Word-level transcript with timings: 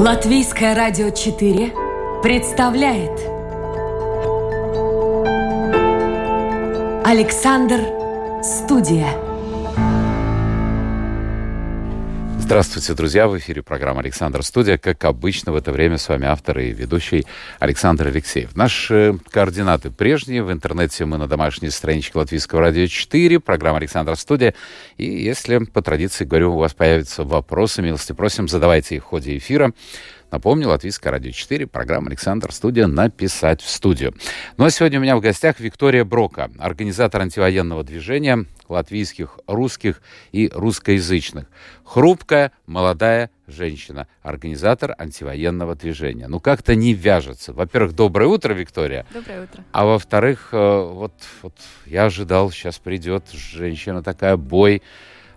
Латвийское 0.00 0.74
радио 0.74 1.10
4 1.10 1.74
представляет 2.22 3.20
Александр 7.04 7.80
Студия. 8.42 9.29
Здравствуйте, 12.50 12.94
друзья! 12.94 13.28
В 13.28 13.38
эфире 13.38 13.62
программа 13.62 14.00
«Александр 14.00 14.42
Студия». 14.42 14.76
Как 14.76 15.04
обычно, 15.04 15.52
в 15.52 15.54
это 15.54 15.70
время 15.70 15.98
с 15.98 16.08
вами 16.08 16.26
автор 16.26 16.58
и 16.58 16.72
ведущий 16.72 17.24
Александр 17.60 18.08
Алексеев. 18.08 18.56
Наши 18.56 19.16
координаты 19.30 19.92
прежние. 19.92 20.42
В 20.42 20.50
интернете 20.50 21.04
мы 21.04 21.16
на 21.16 21.28
домашней 21.28 21.70
страничке 21.70 22.18
Латвийского 22.18 22.60
радио 22.60 22.88
4, 22.88 23.38
программа 23.38 23.78
«Александр 23.78 24.16
Студия». 24.16 24.54
И 24.96 25.04
если, 25.04 25.58
по 25.58 25.80
традиции 25.80 26.24
говорю, 26.24 26.54
у 26.54 26.58
вас 26.58 26.74
появятся 26.74 27.22
вопросы, 27.22 27.82
милости 27.82 28.14
просим, 28.14 28.48
задавайте 28.48 28.96
их 28.96 29.04
в 29.04 29.06
ходе 29.06 29.36
эфира. 29.36 29.72
Напомню, 30.30 30.68
Латвийское 30.68 31.10
радио 31.10 31.32
4, 31.32 31.66
программа 31.66 32.08
«Александр 32.08 32.52
Студия. 32.52 32.86
Написать 32.86 33.60
в 33.60 33.68
студию». 33.68 34.14
Ну 34.56 34.64
а 34.64 34.70
сегодня 34.70 35.00
у 35.00 35.02
меня 35.02 35.16
в 35.16 35.20
гостях 35.20 35.58
Виктория 35.58 36.04
Брока, 36.04 36.50
организатор 36.60 37.22
антивоенного 37.22 37.82
движения 37.82 38.44
латвийских, 38.68 39.40
русских 39.48 40.00
и 40.30 40.48
русскоязычных. 40.54 41.46
Хрупкая, 41.84 42.52
молодая 42.66 43.30
женщина, 43.48 44.06
организатор 44.22 44.94
антивоенного 44.96 45.74
движения. 45.74 46.28
Ну, 46.28 46.38
как-то 46.38 46.76
не 46.76 46.94
вяжется. 46.94 47.52
Во-первых, 47.52 47.96
доброе 47.96 48.26
утро, 48.26 48.54
Виктория. 48.54 49.06
Доброе 49.12 49.42
утро. 49.42 49.64
А 49.72 49.84
во-вторых, 49.84 50.50
э, 50.52 50.56
вот, 50.56 51.14
вот 51.42 51.54
я 51.86 52.04
ожидал, 52.04 52.52
сейчас 52.52 52.78
придет 52.78 53.24
женщина 53.32 54.04
такая, 54.04 54.36
бой, 54.36 54.82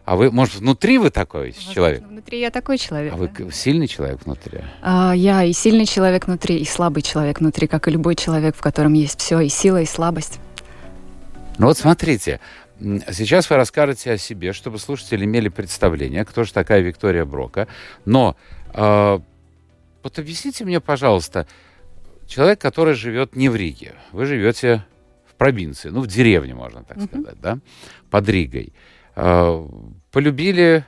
а 0.05 0.17
вы, 0.17 0.31
может, 0.31 0.55
внутри 0.55 0.97
вы 0.97 1.09
такой 1.11 1.51
Возможно, 1.51 1.73
человек? 1.73 2.03
Внутри 2.03 2.39
я 2.39 2.51
такой 2.51 2.77
человек. 2.77 3.13
А 3.13 3.17
да. 3.17 3.29
вы 3.45 3.51
сильный 3.51 3.87
человек 3.87 4.19
внутри? 4.25 4.59
А, 4.81 5.13
я 5.15 5.43
и 5.43 5.53
сильный 5.53 5.85
человек 5.85 6.27
внутри, 6.27 6.57
и 6.57 6.65
слабый 6.65 7.01
человек 7.01 7.39
внутри, 7.39 7.67
как 7.67 7.87
и 7.87 7.91
любой 7.91 8.15
человек, 8.15 8.55
в 8.55 8.61
котором 8.61 8.93
есть 8.93 9.19
все, 9.19 9.39
и 9.39 9.47
сила, 9.47 9.81
и 9.81 9.85
слабость. 9.85 10.39
Ну 11.57 11.67
вот 11.67 11.77
смотрите, 11.77 12.41
сейчас 12.79 13.49
вы 13.49 13.55
расскажете 13.55 14.11
о 14.11 14.17
себе, 14.17 14.51
чтобы 14.51 14.77
слушатели 14.77 15.23
имели 15.23 15.47
представление, 15.47 16.25
кто 16.25 16.43
же 16.43 16.51
такая 16.51 16.81
Виктория 16.81 17.23
Брока. 17.23 17.67
Но 18.03 18.35
э, 18.73 19.19
вот 20.03 20.19
объясните 20.19 20.65
мне, 20.65 20.81
пожалуйста, 20.81 21.47
человек, 22.27 22.59
который 22.59 22.93
живет 22.93 23.37
не 23.37 23.47
в 23.47 23.55
Риге, 23.55 23.93
вы 24.11 24.25
живете 24.25 24.83
в 25.29 25.35
провинции, 25.35 25.89
ну 25.89 26.01
в 26.01 26.07
деревне, 26.07 26.55
можно 26.55 26.83
так 26.83 26.97
mm-hmm. 26.97 27.07
сказать, 27.07 27.39
да, 27.39 27.59
под 28.09 28.27
Ригой. 28.27 28.73
Э, 29.15 29.67
полюбили 30.11 30.85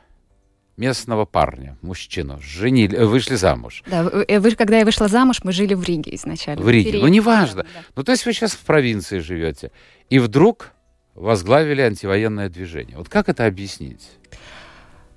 местного 0.78 1.26
парня, 1.26 1.78
мужчину, 1.82 2.40
женили, 2.42 2.98
э, 2.98 3.06
вышли 3.06 3.36
замуж. 3.36 3.84
Да, 3.88 4.10
э, 4.28 4.40
вы, 4.40 4.52
когда 4.52 4.80
я 4.80 4.86
вышла 4.86 5.08
замуж, 5.08 5.42
мы 5.44 5.52
жили 5.52 5.74
в 5.74 5.84
Риге 5.84 6.16
изначально. 6.16 6.64
В 6.64 6.70
Риге, 6.70 7.00
ну 7.00 7.08
неважно. 7.08 7.64
Да. 7.64 7.70
Ну 7.96 8.04
то 8.04 8.12
есть 8.12 8.26
вы 8.26 8.34
сейчас 8.34 8.54
в 8.54 8.60
провинции 8.60 9.20
живете, 9.20 9.72
и 10.10 10.20
вдруг 10.20 10.72
возглавили 11.14 11.82
антивоенное 11.82 12.50
движение. 12.50 12.98
Вот 12.98 13.10
как 13.10 13.30
это 13.30 13.46
объяснить? 13.46 14.10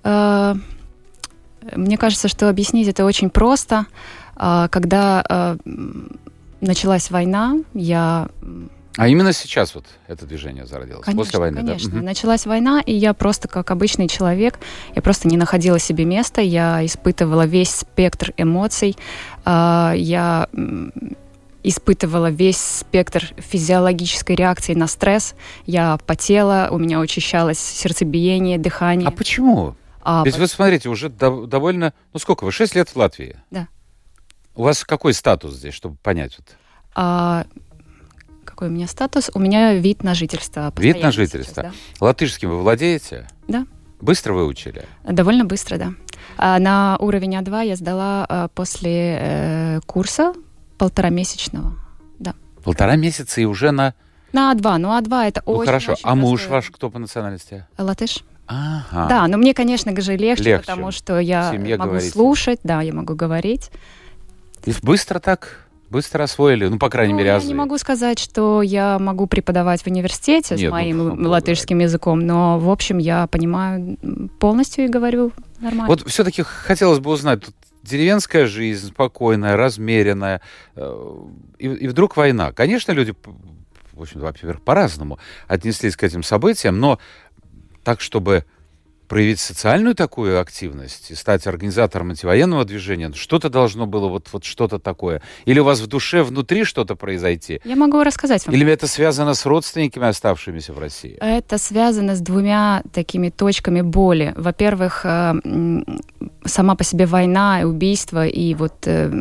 Мне 0.03 1.97
кажется, 1.97 2.29
что 2.29 2.47
объяснить 2.47 2.87
это 2.87 3.03
очень 3.03 3.29
просто. 3.29 3.85
Когда 4.35 5.57
началась 6.61 7.11
война, 7.11 7.57
я 7.73 8.29
а 8.99 9.07
именно 9.07 9.31
сейчас 9.31 9.75
вот 9.75 9.85
это 10.07 10.25
движение 10.25 10.65
зародилось, 10.65 11.05
конечно, 11.05 11.23
после 11.23 11.39
войны, 11.39 11.61
конечно. 11.61 11.89
да? 11.89 12.01
Началась 12.01 12.45
война, 12.45 12.81
и 12.81 12.93
я 12.93 13.13
просто 13.13 13.47
как 13.47 13.71
обычный 13.71 14.09
человек, 14.09 14.59
я 14.93 15.01
просто 15.01 15.29
не 15.29 15.37
находила 15.37 15.79
себе 15.79 16.03
места, 16.03 16.41
я 16.41 16.85
испытывала 16.85 17.45
весь 17.45 17.69
спектр 17.69 18.33
эмоций, 18.35 18.97
а, 19.45 19.93
я 19.95 20.49
испытывала 21.63 22.29
весь 22.29 22.57
спектр 22.57 23.33
физиологической 23.37 24.35
реакции 24.35 24.73
на 24.73 24.87
стресс. 24.87 25.35
Я 25.65 25.97
потела, 26.05 26.67
у 26.71 26.77
меня 26.77 26.99
учащалось 26.99 27.59
сердцебиение, 27.59 28.57
дыхание. 28.57 29.07
А 29.07 29.11
почему? 29.11 29.75
А, 30.01 30.23
Ведь 30.25 30.35
по... 30.35 30.41
вы 30.41 30.47
смотрите, 30.47 30.89
уже 30.89 31.09
довольно... 31.09 31.93
Ну 32.13 32.19
сколько 32.19 32.43
вы? 32.43 32.51
Шесть 32.51 32.75
лет 32.75 32.89
в 32.89 32.95
Латвии? 32.95 33.37
Да. 33.51 33.67
У 34.55 34.63
вас 34.63 34.83
какой 34.83 35.13
статус 35.13 35.53
здесь, 35.55 35.73
чтобы 35.73 35.95
понять? 35.97 36.37
Вот? 36.37 36.47
А, 36.95 37.45
какой 38.59 38.67
у 38.67 38.71
меня 38.71 38.87
статус? 38.87 39.31
У 39.33 39.39
меня 39.39 39.75
вид 39.75 40.03
на 40.03 40.13
жительство. 40.13 40.73
Вид 40.75 41.01
на 41.01 41.13
жительство. 41.13 41.63
Сейчас, 41.63 41.73
да. 41.97 42.05
Латышским 42.05 42.49
вы 42.49 42.59
владеете? 42.59 43.25
Да. 43.47 43.65
Быстро 44.01 44.33
выучили? 44.33 44.83
Довольно 45.05 45.45
быстро, 45.45 45.77
да. 45.77 45.93
А 46.35 46.59
на 46.59 46.97
уровень 46.99 47.37
А2 47.37 47.67
я 47.67 47.77
сдала 47.77 48.25
а, 48.27 48.47
после 48.49 49.17
э, 49.17 49.79
курса 49.85 50.33
полтора 50.77 51.07
месячного. 51.07 51.73
Да. 52.19 52.35
Полтора 52.61 52.97
месяца 52.97 53.39
и 53.39 53.45
уже 53.45 53.71
на... 53.71 53.93
На 54.33 54.53
А2. 54.53 54.77
Ну, 54.77 54.89
А2 54.89 55.27
это 55.29 55.41
ну, 55.45 55.53
очень 55.53 55.65
хорошо. 55.67 55.93
Очень 55.93 56.03
а 56.03 56.15
муж 56.15 56.47
ваш 56.47 56.69
кто 56.69 56.89
по 56.89 56.99
национальности? 56.99 57.65
Латыш. 57.77 58.25
Ага. 58.45 59.07
Да, 59.07 59.27
но 59.27 59.37
мне, 59.37 59.53
конечно 59.53 59.95
же, 60.01 60.17
легче, 60.17 60.43
легче. 60.43 60.65
потому 60.65 60.91
что 60.91 61.17
я 61.17 61.49
Семье 61.53 61.77
могу 61.77 61.91
говорите. 61.91 62.11
слушать, 62.11 62.59
да, 62.65 62.81
я 62.81 62.93
могу 62.93 63.15
говорить. 63.15 63.71
И 64.65 64.73
быстро 64.83 65.19
так 65.19 65.68
Быстро 65.89 66.23
освоили, 66.23 66.67
ну, 66.67 66.77
по 66.77 66.89
крайней 66.89 67.13
ну, 67.13 67.19
мере, 67.19 67.29
я 67.29 67.35
азы. 67.37 67.47
не 67.47 67.55
могу 67.55 67.77
сказать, 67.79 68.19
что 68.19 68.61
я 68.61 68.99
могу 68.99 69.25
преподавать 69.25 69.81
в 69.81 69.87
университете 69.87 70.55
Нет, 70.55 70.69
с 70.69 70.71
моим 70.71 70.97
ну, 70.97 71.15
ну, 71.15 71.29
латышским 71.29 71.79
языком, 71.79 72.19
но, 72.19 72.59
в 72.59 72.69
общем, 72.69 72.99
я 72.99 73.25
понимаю 73.27 73.97
полностью 74.39 74.85
и 74.85 74.87
говорю 74.87 75.31
нормально. 75.59 75.87
Вот 75.87 76.07
все-таки 76.07 76.43
хотелось 76.43 76.99
бы 76.99 77.09
узнать, 77.09 77.43
тут 77.43 77.55
деревенская 77.81 78.45
жизнь 78.45 78.89
спокойная, 78.89 79.57
размеренная, 79.57 80.41
э, 80.75 81.15
и, 81.57 81.67
и 81.67 81.87
вдруг 81.87 82.17
война. 82.17 82.51
Конечно, 82.51 82.91
люди, 82.91 83.15
в 83.93 84.01
общем, 84.01 84.19
во-первых, 84.19 84.61
по-разному 84.61 85.17
отнеслись 85.47 85.95
к 85.95 86.03
этим 86.03 86.21
событиям, 86.21 86.79
но 86.79 86.99
так, 87.83 87.99
чтобы 87.99 88.45
проявить 89.09 89.39
социальную 89.39 89.95
такую 89.95 90.39
активность 90.39 91.11
и 91.11 91.15
стать 91.15 91.47
организатором 91.47 92.11
антивоенного 92.11 92.63
движения, 92.63 93.11
что-то 93.13 93.49
должно 93.49 93.87
было 93.87 94.07
вот, 94.07 94.27
вот 94.31 94.45
что-то 94.45 94.79
такое. 94.79 95.21
Или 95.45 95.59
у 95.59 95.63
вас 95.63 95.81
в 95.81 95.87
душе 95.87 96.23
внутри 96.23 96.63
что-то 96.63 96.95
произойти? 96.95 97.59
Я 97.65 97.75
могу 97.75 98.03
рассказать 98.03 98.45
вам. 98.45 98.55
Или 98.55 98.71
это 98.71 98.87
связано 98.87 99.33
с 99.33 99.45
родственниками, 99.45 100.07
оставшимися 100.07 100.73
в 100.73 100.79
России? 100.79 101.17
Это 101.19 101.57
связано 101.57 102.15
с 102.15 102.21
двумя 102.21 102.83
такими 102.93 103.29
точками 103.29 103.81
боли. 103.81 104.33
Во-первых, 104.37 105.01
э, 105.03 105.33
сама 106.45 106.75
по 106.75 106.83
себе 106.83 107.05
война 107.05 107.61
и 107.61 107.63
убийство, 107.63 108.27
и 108.27 108.53
вот 108.53 108.73
э, 108.85 109.11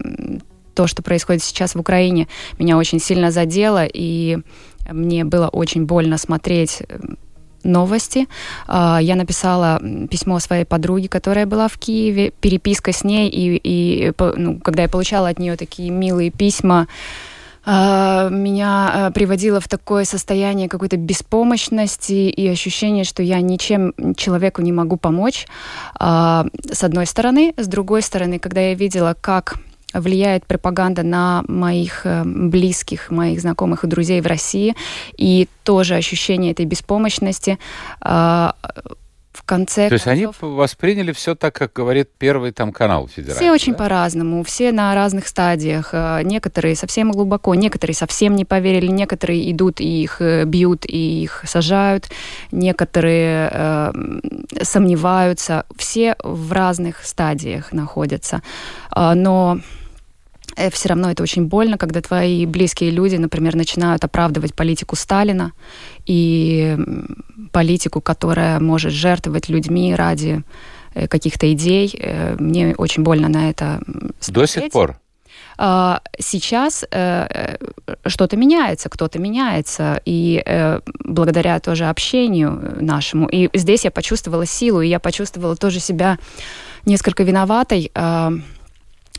то, 0.74 0.86
что 0.86 1.02
происходит 1.02 1.42
сейчас 1.42 1.74
в 1.74 1.80
Украине, 1.80 2.28
меня 2.58 2.76
очень 2.76 3.00
сильно 3.00 3.30
задело, 3.30 3.86
и 3.86 4.38
мне 4.90 5.24
было 5.24 5.48
очень 5.48 5.86
больно 5.86 6.18
смотреть 6.18 6.82
э, 6.88 6.98
новости. 7.62 8.26
А, 8.66 8.98
я 9.00 9.16
написала 9.16 9.80
письмо 10.10 10.38
своей 10.38 10.64
подруге, 10.64 11.08
которая 11.08 11.46
была 11.46 11.68
в 11.68 11.78
Киеве, 11.78 12.30
переписка 12.40 12.92
с 12.92 13.04
ней, 13.04 13.28
и, 13.28 13.60
и 13.62 14.12
ну, 14.36 14.58
когда 14.58 14.82
я 14.82 14.88
получала 14.88 15.28
от 15.28 15.38
нее 15.38 15.56
такие 15.56 15.90
милые 15.90 16.30
письма, 16.30 16.88
а, 17.64 18.28
меня 18.30 18.90
а, 18.92 19.10
приводило 19.10 19.60
в 19.60 19.68
такое 19.68 20.04
состояние 20.04 20.68
какой-то 20.68 20.96
беспомощности 20.96 22.12
и 22.12 22.48
ощущение, 22.48 23.04
что 23.04 23.22
я 23.22 23.40
ничем 23.40 23.92
человеку 24.16 24.62
не 24.62 24.72
могу 24.72 24.96
помочь, 24.96 25.46
с 25.98 26.84
одной 26.84 27.06
стороны. 27.06 27.54
С 27.56 27.66
другой 27.66 28.02
стороны, 28.02 28.38
когда 28.38 28.60
я 28.60 28.74
видела, 28.74 29.14
как 29.20 29.58
влияет 29.94 30.46
пропаганда 30.46 31.02
на 31.02 31.44
моих 31.48 32.04
э, 32.04 32.22
близких, 32.24 33.10
моих 33.10 33.40
знакомых 33.40 33.84
и 33.84 33.86
друзей 33.86 34.20
в 34.20 34.26
России. 34.26 34.74
И 35.16 35.48
тоже 35.64 35.94
ощущение 35.94 36.52
этой 36.52 36.66
беспомощности 36.66 37.58
а, 38.00 38.54
в 39.32 39.44
конце 39.44 39.88
То 39.88 39.94
есть 39.94 40.06
они 40.06 40.28
восприняли 40.40 41.12
все 41.12 41.34
так, 41.34 41.54
как 41.54 41.72
говорит 41.72 42.10
первый 42.18 42.52
там 42.52 42.72
канал 42.72 43.08
федеральный? 43.08 43.40
Все 43.40 43.52
очень 43.52 43.72
да? 43.72 43.78
по-разному, 43.78 44.42
все 44.42 44.72
на 44.72 44.94
разных 44.94 45.26
стадиях. 45.28 45.90
Э, 45.92 46.20
некоторые 46.22 46.74
совсем 46.74 47.12
глубоко, 47.12 47.54
некоторые 47.54 47.94
совсем 47.94 48.36
не 48.36 48.44
поверили, 48.44 48.88
некоторые 48.88 49.50
идут 49.50 49.80
и 49.80 50.02
их 50.02 50.20
э, 50.20 50.44
бьют, 50.44 50.84
и 50.86 51.22
их 51.22 51.44
сажают, 51.46 52.10
некоторые 52.50 53.48
э, 53.52 53.92
сомневаются. 54.62 55.64
Все 55.76 56.16
в 56.22 56.52
разных 56.52 57.04
стадиях 57.04 57.72
находятся. 57.72 58.42
Но 58.94 59.58
Э, 59.58 59.77
все 60.72 60.88
равно 60.88 61.10
это 61.10 61.22
очень 61.22 61.46
больно, 61.46 61.78
когда 61.78 62.00
твои 62.00 62.46
близкие 62.46 62.90
люди, 62.90 63.16
например, 63.16 63.54
начинают 63.56 64.04
оправдывать 64.04 64.54
политику 64.54 64.96
Сталина 64.96 65.52
и 66.06 66.76
политику, 67.52 68.00
которая 68.00 68.60
может 68.60 68.92
жертвовать 68.92 69.48
людьми 69.48 69.94
ради 69.94 70.42
э, 70.94 71.08
каких-то 71.08 71.52
идей. 71.52 71.94
Э, 71.98 72.36
мне 72.38 72.74
очень 72.76 73.02
больно 73.02 73.28
на 73.28 73.50
это 73.50 73.80
смотреть. 74.20 74.34
До 74.34 74.46
сих 74.46 74.70
пор? 74.72 75.00
А, 75.60 76.02
сейчас 76.20 76.84
что-то 78.06 78.36
меняется, 78.36 78.88
кто-то 78.88 79.18
меняется, 79.18 80.00
и 80.04 80.44
благодаря 81.04 81.58
тоже 81.58 81.86
общению 81.86 82.76
нашему. 82.80 83.28
И 83.28 83.50
здесь 83.52 83.84
я 83.84 83.90
почувствовала 83.90 84.46
силу, 84.46 84.82
и 84.82 84.88
я 84.88 85.00
почувствовала 85.00 85.56
тоже 85.56 85.80
себя 85.80 86.18
несколько 86.86 87.24
виноватой, 87.24 87.90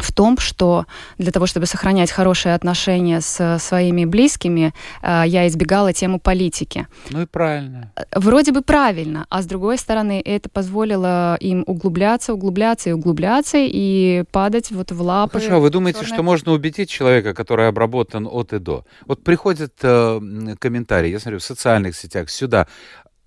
в 0.01 0.11
том, 0.11 0.37
что 0.37 0.85
для 1.17 1.31
того, 1.31 1.45
чтобы 1.45 1.65
сохранять 1.65 2.11
хорошие 2.11 2.55
отношения 2.55 3.21
с 3.21 3.59
своими 3.59 4.05
близкими, 4.05 4.73
э, 5.01 5.23
я 5.25 5.47
избегала 5.47 5.93
тему 5.93 6.19
политики. 6.19 6.87
Ну 7.09 7.21
и 7.21 7.25
правильно. 7.25 7.91
Вроде 8.15 8.51
бы 8.51 8.61
правильно, 8.61 9.25
а 9.29 9.41
с 9.41 9.45
другой 9.45 9.77
стороны, 9.77 10.21
это 10.23 10.49
позволило 10.49 11.35
им 11.39 11.63
углубляться, 11.67 12.33
углубляться 12.33 12.89
и 12.89 12.93
углубляться 12.93 13.57
и 13.59 14.23
падать 14.31 14.71
вот 14.71 14.91
в 14.91 15.01
лапы. 15.01 15.39
Хорошо, 15.39 15.55
а 15.55 15.59
вы 15.59 15.69
думаете, 15.69 15.99
черные... 15.99 16.13
что 16.13 16.23
можно 16.23 16.51
убедить 16.51 16.89
человека, 16.89 17.33
который 17.33 17.67
обработан 17.67 18.27
от 18.27 18.53
и 18.53 18.59
до? 18.59 18.85
Вот 19.05 19.23
приходят 19.23 19.73
э, 19.81 20.55
комментарии, 20.59 21.09
я 21.09 21.19
смотрю, 21.19 21.39
в 21.39 21.43
социальных 21.43 21.95
сетях 21.95 22.29
сюда, 22.29 22.67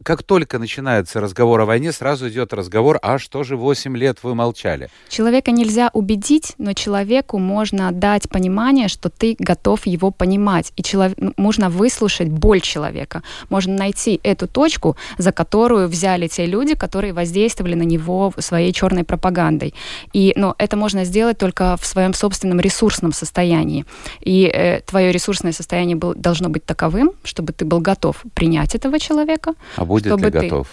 как 0.02 0.22
только 0.22 0.58
начинается 0.58 1.20
разговор 1.20 1.60
о 1.60 1.66
войне, 1.66 1.92
сразу 1.92 2.28
идет 2.28 2.52
разговор, 2.52 2.98
а 3.02 3.18
что 3.18 3.42
же 3.44 3.56
8 3.56 3.96
лет 3.96 4.18
вы 4.22 4.34
молчали? 4.34 4.88
Человека 5.08 5.50
нельзя 5.50 5.90
убедить, 5.92 6.54
но 6.58 6.72
человеку 6.72 7.38
можно 7.38 7.92
дать 7.92 8.28
понимание, 8.28 8.88
что 8.88 9.10
ты 9.10 9.36
готов 9.38 9.86
его 9.86 10.10
понимать. 10.10 10.72
И 10.76 10.82
человек, 10.82 11.18
можно 11.36 11.70
выслушать 11.70 12.28
боль 12.28 12.60
человека. 12.60 13.22
Можно 13.48 13.76
найти 13.76 14.20
эту 14.22 14.46
точку, 14.48 14.96
за 15.18 15.32
которую 15.32 15.88
взяли 15.88 16.26
те 16.28 16.46
люди, 16.46 16.74
которые 16.74 17.12
воздействовали 17.12 17.74
на 17.74 17.82
него 17.82 18.32
своей 18.38 18.72
черной 18.72 19.04
пропагандой. 19.04 19.74
И, 20.12 20.32
но 20.36 20.54
это 20.58 20.76
можно 20.76 21.04
сделать 21.04 21.38
только 21.38 21.76
в 21.80 21.86
своем 21.86 22.14
собственном 22.14 22.60
ресурсном 22.60 23.12
состоянии. 23.12 23.84
И 24.20 24.50
э, 24.52 24.80
твое 24.80 25.12
ресурсное 25.12 25.52
состояние 25.52 25.96
был, 25.96 26.14
должно 26.14 26.48
быть 26.48 26.64
таковым, 26.64 27.12
чтобы 27.24 27.52
ты 27.52 27.64
был 27.64 27.80
готов 27.80 28.22
принять 28.34 28.74
этого 28.74 28.98
человека, 28.98 29.54
а 29.76 29.84
будет 30.00 30.16
ли 30.20 30.30
ты... 30.30 30.40
готов 30.40 30.68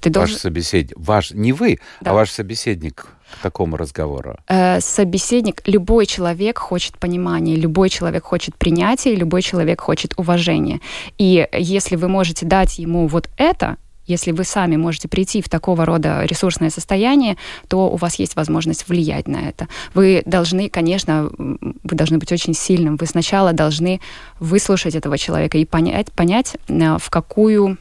ты 0.00 0.10
должен... 0.10 0.34
ваш 0.34 0.40
собеседник? 0.40 0.96
Ваш, 0.96 1.30
не 1.32 1.52
вы, 1.52 1.78
а 2.00 2.04
да. 2.04 2.10
а 2.10 2.14
ваш 2.14 2.30
собеседник 2.30 3.06
к 3.32 3.42
такому 3.42 3.76
разговору? 3.76 4.36
Э, 4.48 4.80
собеседник, 4.80 5.62
любой 5.66 6.06
человек 6.06 6.58
хочет 6.58 6.98
понимания, 6.98 7.56
любой 7.56 7.88
человек 7.88 8.24
хочет 8.24 8.56
принятия, 8.56 9.14
любой 9.14 9.42
человек 9.42 9.80
хочет 9.80 10.14
уважения. 10.16 10.80
И 11.18 11.46
если 11.52 11.96
вы 11.96 12.08
можете 12.08 12.46
дать 12.46 12.78
ему 12.78 13.06
вот 13.06 13.28
это, 13.36 13.76
если 14.06 14.32
вы 14.32 14.42
сами 14.42 14.76
можете 14.76 15.06
прийти 15.06 15.40
в 15.40 15.48
такого 15.48 15.84
рода 15.84 16.24
ресурсное 16.24 16.70
состояние, 16.70 17.36
то 17.68 17.88
у 17.88 17.96
вас 17.96 18.16
есть 18.16 18.34
возможность 18.34 18.88
влиять 18.88 19.28
на 19.28 19.36
это. 19.36 19.68
Вы 19.94 20.22
должны, 20.26 20.68
конечно, 20.68 21.30
вы 21.38 21.96
должны 21.96 22.18
быть 22.18 22.32
очень 22.32 22.54
сильным. 22.54 22.96
Вы 22.96 23.06
сначала 23.06 23.52
должны 23.52 24.00
выслушать 24.40 24.96
этого 24.96 25.16
человека 25.16 25.58
и 25.58 25.64
понять, 25.64 26.10
понять 26.10 26.56
э, 26.66 26.96
в 26.98 27.08
какую 27.08 27.78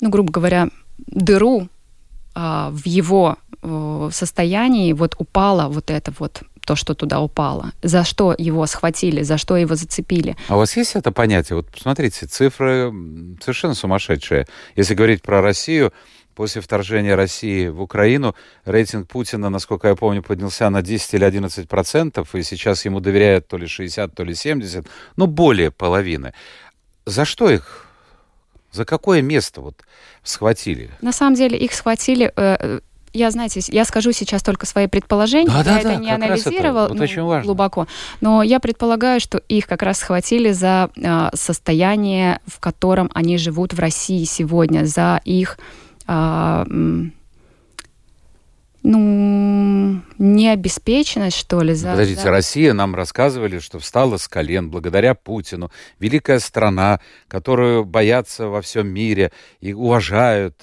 ну, 0.00 0.10
грубо 0.10 0.32
говоря, 0.32 0.68
дыру 0.98 1.68
а, 2.34 2.70
в 2.70 2.86
его 2.86 3.38
э, 3.62 4.10
состоянии 4.12 4.92
вот 4.92 5.14
упало 5.18 5.68
вот 5.68 5.90
это 5.90 6.12
вот 6.18 6.42
то, 6.66 6.76
что 6.76 6.94
туда 6.94 7.20
упало, 7.20 7.72
за 7.82 8.04
что 8.04 8.34
его 8.36 8.66
схватили, 8.66 9.22
за 9.22 9.38
что 9.38 9.56
его 9.56 9.74
зацепили. 9.76 10.36
А 10.48 10.56
у 10.56 10.58
вас 10.58 10.76
есть 10.76 10.96
это 10.96 11.12
понятие? 11.12 11.56
Вот 11.56 11.70
посмотрите, 11.70 12.26
цифры 12.26 12.92
совершенно 13.40 13.74
сумасшедшие. 13.74 14.46
Если 14.74 14.94
говорить 14.94 15.22
про 15.22 15.40
Россию, 15.40 15.92
после 16.34 16.60
вторжения 16.60 17.14
России 17.14 17.68
в 17.68 17.80
Украину 17.80 18.34
рейтинг 18.64 19.08
Путина, 19.08 19.48
насколько 19.48 19.88
я 19.88 19.94
помню, 19.94 20.22
поднялся 20.22 20.68
на 20.68 20.82
10 20.82 21.14
или 21.14 21.24
11 21.24 21.68
процентов, 21.68 22.34
и 22.34 22.42
сейчас 22.42 22.84
ему 22.84 23.00
доверяют 23.00 23.48
то 23.48 23.56
ли 23.56 23.66
60, 23.66 24.14
то 24.14 24.24
ли 24.24 24.34
70, 24.34 24.86
ну, 25.16 25.26
более 25.26 25.70
половины. 25.70 26.34
За 27.06 27.24
что 27.24 27.48
их 27.48 27.85
за 28.76 28.84
какое 28.84 29.22
место 29.22 29.60
вот 29.60 29.82
схватили? 30.22 30.90
На 31.00 31.12
самом 31.12 31.34
деле 31.34 31.58
их 31.58 31.72
схватили 31.72 32.32
э, 32.36 32.80
я, 33.16 33.30
знаете, 33.30 33.60
я 33.68 33.84
скажу 33.84 34.12
сейчас 34.12 34.42
только 34.42 34.66
свои 34.66 34.86
предположения. 34.88 35.46
Да, 35.46 35.58
я 35.58 35.64
да, 35.64 35.78
это 35.78 35.88
да, 35.88 35.96
не 35.96 36.10
анализировал 36.10 36.84
это, 36.84 36.88
вот 36.90 36.98
ну, 36.98 37.04
очень 37.04 37.22
важно. 37.22 37.46
глубоко. 37.46 37.86
Но 38.20 38.42
я 38.42 38.60
предполагаю, 38.60 39.20
что 39.20 39.38
их 39.48 39.66
как 39.66 39.82
раз 39.82 39.98
схватили 39.98 40.52
за 40.52 40.90
э, 40.94 41.30
состояние, 41.34 42.40
в 42.46 42.60
котором 42.60 43.10
они 43.14 43.38
живут 43.38 43.72
в 43.72 43.78
России 43.78 44.24
сегодня, 44.24 44.84
за 44.84 45.20
их 45.24 45.58
э, 46.06 46.64
ну, 48.86 50.00
необеспеченность, 50.18 51.36
что 51.36 51.60
ли. 51.60 51.74
За, 51.74 51.90
Подождите, 51.90 52.22
за... 52.22 52.30
Россия 52.30 52.72
нам 52.72 52.94
рассказывали, 52.94 53.58
что 53.58 53.80
встала 53.80 54.16
с 54.16 54.28
колен 54.28 54.70
благодаря 54.70 55.14
Путину. 55.14 55.72
Великая 55.98 56.38
страна, 56.38 57.00
которую 57.26 57.84
боятся 57.84 58.46
во 58.46 58.62
всем 58.62 58.86
мире 58.86 59.32
и 59.60 59.72
уважают. 59.72 60.54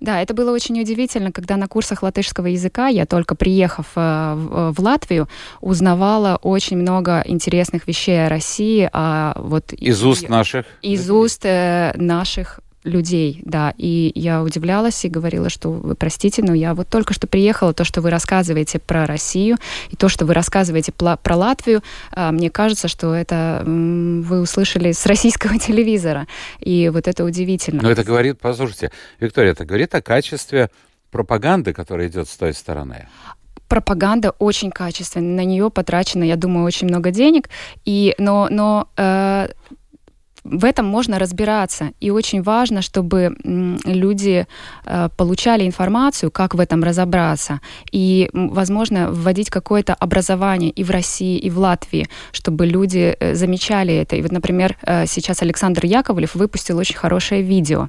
Да, 0.00 0.22
это 0.22 0.34
было 0.34 0.52
очень 0.52 0.80
удивительно, 0.80 1.32
когда 1.32 1.56
на 1.56 1.66
курсах 1.66 2.04
латышского 2.04 2.46
языка 2.46 2.86
я 2.86 3.04
только 3.04 3.34
приехав 3.34 3.86
э, 3.96 4.34
в, 4.36 4.72
в 4.72 4.78
Латвию 4.78 5.28
узнавала 5.60 6.38
очень 6.40 6.76
много 6.76 7.24
интересных 7.26 7.88
вещей 7.88 8.24
о 8.24 8.28
России, 8.28 8.88
а 8.92 9.34
вот 9.36 9.72
из 9.72 10.04
уст 10.04 10.28
наших 10.28 10.66
из 10.82 11.10
уст 11.10 11.40
э, 11.44 11.92
наших 11.96 12.60
людей, 12.84 13.40
да. 13.44 13.74
И 13.76 14.12
я 14.14 14.42
удивлялась 14.42 15.04
и 15.04 15.08
говорила, 15.08 15.48
что 15.50 15.70
вы 15.70 15.94
простите, 15.94 16.42
но 16.42 16.54
я 16.54 16.74
вот 16.74 16.88
только 16.88 17.12
что 17.14 17.26
приехала, 17.26 17.72
то, 17.72 17.84
что 17.84 18.00
вы 18.00 18.10
рассказываете 18.10 18.78
про 18.78 19.06
Россию, 19.06 19.56
и 19.90 19.96
то, 19.96 20.08
что 20.08 20.26
вы 20.26 20.34
рассказываете 20.34 20.92
про 20.92 21.36
Латвию, 21.36 21.82
а, 22.12 22.32
мне 22.32 22.50
кажется, 22.50 22.88
что 22.88 23.14
это 23.14 23.62
вы 23.66 24.40
услышали 24.40 24.92
с 24.92 25.06
российского 25.06 25.58
телевизора. 25.58 26.26
И 26.60 26.90
вот 26.92 27.08
это 27.08 27.24
удивительно. 27.24 27.82
Но 27.82 27.90
это 27.90 28.04
говорит, 28.04 28.38
послушайте, 28.40 28.90
Виктория, 29.20 29.52
это 29.52 29.64
говорит 29.64 29.94
о 29.94 30.02
качестве 30.02 30.70
пропаганды, 31.10 31.72
которая 31.72 32.08
идет 32.08 32.28
с 32.28 32.36
той 32.36 32.52
стороны 32.52 33.08
пропаганда 33.68 34.30
очень 34.38 34.70
качественная, 34.70 35.36
на 35.36 35.44
нее 35.44 35.70
потрачено, 35.70 36.24
я 36.24 36.36
думаю, 36.36 36.64
очень 36.64 36.88
много 36.88 37.10
денег, 37.10 37.50
и, 37.84 38.14
но, 38.18 38.48
но 38.50 38.88
э, 38.96 39.48
в 40.50 40.64
этом 40.64 40.86
можно 40.86 41.18
разбираться. 41.18 41.92
И 42.00 42.10
очень 42.10 42.42
важно, 42.42 42.82
чтобы 42.82 43.36
люди 43.84 44.46
э, 44.84 45.08
получали 45.16 45.66
информацию, 45.66 46.30
как 46.30 46.54
в 46.54 46.60
этом 46.60 46.82
разобраться. 46.82 47.60
И, 47.92 48.30
возможно, 48.32 49.10
вводить 49.10 49.50
какое-то 49.50 49.94
образование 49.94 50.70
и 50.70 50.84
в 50.84 50.90
России, 50.90 51.38
и 51.38 51.50
в 51.50 51.58
Латвии, 51.58 52.08
чтобы 52.32 52.66
люди 52.66 53.16
э, 53.18 53.34
замечали 53.34 53.94
это. 53.94 54.16
И 54.16 54.22
вот, 54.22 54.32
например, 54.32 54.76
э, 54.82 55.06
сейчас 55.06 55.42
Александр 55.42 55.84
Яковлев 55.86 56.34
выпустил 56.34 56.78
очень 56.78 56.96
хорошее 56.96 57.42
видео, 57.42 57.88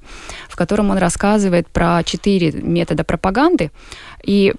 в 0.50 0.56
котором 0.56 0.90
он 0.90 0.98
рассказывает 0.98 1.68
про 1.68 2.04
четыре 2.04 2.52
метода 2.52 3.04
пропаганды. 3.04 3.72
И, 4.24 4.54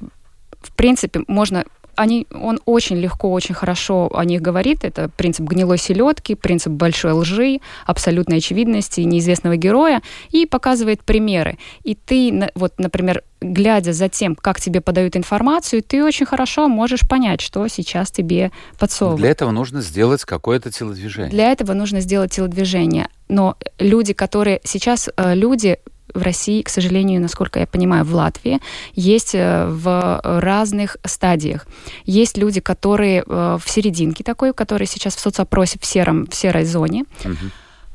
в 0.62 0.74
принципе, 0.74 1.20
можно 1.28 1.64
они, 2.00 2.26
он 2.32 2.60
очень 2.64 2.96
легко, 2.96 3.30
очень 3.30 3.54
хорошо 3.54 4.10
о 4.14 4.24
них 4.24 4.40
говорит. 4.40 4.84
Это 4.84 5.10
принцип 5.10 5.46
гнилой 5.46 5.76
селедки, 5.76 6.34
принцип 6.34 6.72
большой 6.72 7.12
лжи, 7.12 7.60
абсолютной 7.84 8.38
очевидности, 8.38 9.02
неизвестного 9.02 9.56
героя, 9.56 10.00
и 10.30 10.46
показывает 10.46 11.04
примеры. 11.04 11.58
И 11.82 11.94
ты, 11.94 12.48
вот, 12.54 12.78
например, 12.78 13.22
глядя 13.42 13.92
за 13.92 14.08
тем, 14.08 14.34
как 14.34 14.60
тебе 14.60 14.80
подают 14.80 15.14
информацию, 15.14 15.82
ты 15.82 16.02
очень 16.02 16.24
хорошо 16.24 16.68
можешь 16.68 17.06
понять, 17.06 17.42
что 17.42 17.68
сейчас 17.68 18.10
тебе 18.10 18.50
подсовывают. 18.78 19.20
Для 19.20 19.30
этого 19.30 19.50
нужно 19.50 19.82
сделать 19.82 20.24
какое-то 20.24 20.70
телодвижение. 20.70 21.30
Для 21.30 21.52
этого 21.52 21.74
нужно 21.74 22.00
сделать 22.00 22.32
телодвижение. 22.32 23.08
Но 23.28 23.56
люди, 23.78 24.14
которые 24.14 24.60
сейчас 24.64 25.10
э, 25.16 25.34
люди 25.34 25.78
в 26.14 26.22
России, 26.22 26.62
к 26.62 26.68
сожалению, 26.68 27.20
насколько 27.20 27.60
я 27.60 27.66
понимаю, 27.66 28.04
в 28.04 28.14
Латвии, 28.14 28.60
есть 28.94 29.34
э, 29.34 29.66
в 29.66 30.20
разных 30.22 30.96
стадиях. 31.04 31.66
Есть 32.04 32.38
люди, 32.38 32.60
которые 32.60 33.22
э, 33.26 33.58
в 33.60 33.70
серединке 33.70 34.24
такой, 34.24 34.52
которые 34.52 34.86
сейчас 34.86 35.16
в 35.16 35.20
соцопросе 35.20 35.78
в, 35.80 35.84
сером, 35.84 36.26
в 36.26 36.34
серой 36.34 36.64
зоне. 36.64 37.04
Угу. 37.24 37.34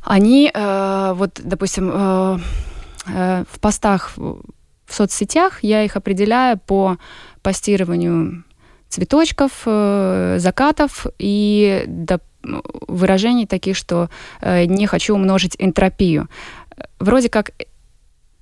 Они, 0.04 0.52
э, 0.54 1.14
вот, 1.16 1.40
допустим, 1.44 1.92
в 3.06 3.60
постах 3.62 4.14
в 4.18 4.42
соцсетях 4.90 5.60
я 5.62 5.84
их 5.84 5.96
определяю 5.96 6.58
по 6.58 6.98
постированию 7.44 8.44
цветочков, 8.90 9.62
закатов 10.42 11.06
и 11.20 11.84
до 11.88 12.20
выражений 12.88 13.46
таких, 13.46 13.76
что 13.78 14.10
не 14.42 14.88
хочу 14.88 15.14
умножить 15.14 15.56
энтропию. 15.60 16.30
Вроде 17.00 17.30
как 17.30 17.52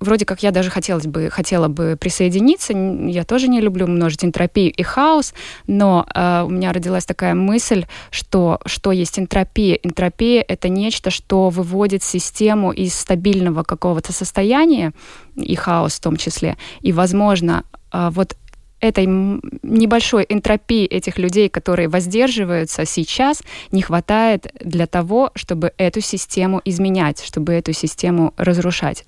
вроде 0.04 0.24
как 0.24 0.42
я 0.42 0.50
даже 0.50 0.70
хотелось 0.70 1.06
бы, 1.06 1.30
хотела 1.30 1.68
бы 1.68 1.96
присоединиться. 1.98 2.72
Я 2.72 3.24
тоже 3.24 3.48
не 3.48 3.60
люблю 3.60 3.86
множить 3.86 4.24
энтропию 4.24 4.72
и 4.72 4.82
хаос, 4.82 5.34
но 5.66 6.06
э, 6.14 6.44
у 6.46 6.50
меня 6.50 6.72
родилась 6.72 7.04
такая 7.04 7.34
мысль, 7.34 7.86
что 8.10 8.60
что 8.66 8.92
есть 8.92 9.18
энтропия. 9.18 9.74
Энтропия— 9.82 10.44
это 10.48 10.68
нечто, 10.68 11.10
что 11.10 11.48
выводит 11.48 12.02
систему 12.02 12.72
из 12.72 12.94
стабильного 12.94 13.62
какого-то 13.62 14.12
состояния, 14.12 14.92
и 15.36 15.54
хаос 15.56 15.94
в 15.94 16.00
том 16.00 16.16
числе. 16.16 16.56
И, 16.80 16.92
возможно, 16.92 17.64
э, 17.92 18.10
вот 18.12 18.36
этой 18.80 19.06
небольшой 19.06 20.26
энтропии 20.28 20.84
этих 20.84 21.18
людей, 21.18 21.48
которые 21.48 21.88
воздерживаются 21.88 22.84
сейчас, 22.84 23.42
не 23.72 23.80
хватает 23.82 24.52
для 24.60 24.86
того, 24.86 25.30
чтобы 25.34 25.72
эту 25.78 26.00
систему 26.00 26.60
изменять, 26.64 27.24
чтобы 27.24 27.54
эту 27.54 27.72
систему 27.72 28.34
разрушать 28.36 29.04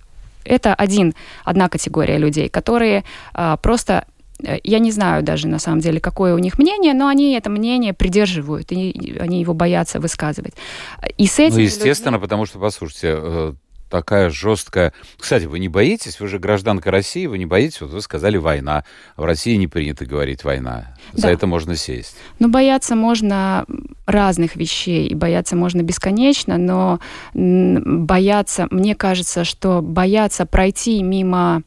это 0.46 0.74
один, 0.74 1.14
одна 1.44 1.68
категория 1.68 2.18
людей, 2.18 2.48
которые 2.48 3.04
а, 3.34 3.56
просто 3.56 4.06
я 4.64 4.78
не 4.78 4.90
знаю 4.90 5.22
даже 5.22 5.48
на 5.48 5.58
самом 5.58 5.80
деле, 5.80 5.98
какое 5.98 6.34
у 6.34 6.38
них 6.38 6.58
мнение, 6.58 6.92
но 6.92 7.08
они 7.08 7.32
это 7.32 7.48
мнение 7.48 7.94
придерживают, 7.94 8.70
и 8.70 9.16
они 9.18 9.40
его 9.40 9.54
боятся 9.54 9.98
высказывать. 9.98 10.52
И 11.16 11.26
с 11.26 11.38
этим 11.38 11.54
ну, 11.54 11.62
естественно, 11.62 12.16
людьми... 12.16 12.24
потому 12.24 12.44
что, 12.44 12.58
послушайте, 12.58 13.54
такая 13.88 14.30
жесткая... 14.30 14.92
Кстати, 15.18 15.44
вы 15.44 15.58
не 15.58 15.68
боитесь? 15.68 16.20
Вы 16.20 16.28
же 16.28 16.38
гражданка 16.38 16.90
России, 16.90 17.26
вы 17.26 17.38
не 17.38 17.46
боитесь? 17.46 17.80
Вот 17.80 17.90
вы 17.90 18.00
сказали 18.00 18.36
«война». 18.36 18.84
В 19.16 19.24
России 19.24 19.56
не 19.56 19.68
принято 19.68 20.06
говорить 20.06 20.44
«война». 20.44 20.96
Да. 21.12 21.22
За 21.22 21.28
это 21.28 21.46
можно 21.46 21.76
сесть. 21.76 22.16
Ну, 22.38 22.48
бояться 22.48 22.96
можно 22.96 23.64
разных 24.06 24.56
вещей, 24.56 25.06
и 25.06 25.14
бояться 25.14 25.56
можно 25.56 25.82
бесконечно, 25.82 26.58
но 26.58 27.00
бояться... 27.34 28.66
Мне 28.70 28.94
кажется, 28.94 29.44
что 29.44 29.80
бояться 29.82 30.46
пройти 30.46 31.02
мимо 31.02 31.62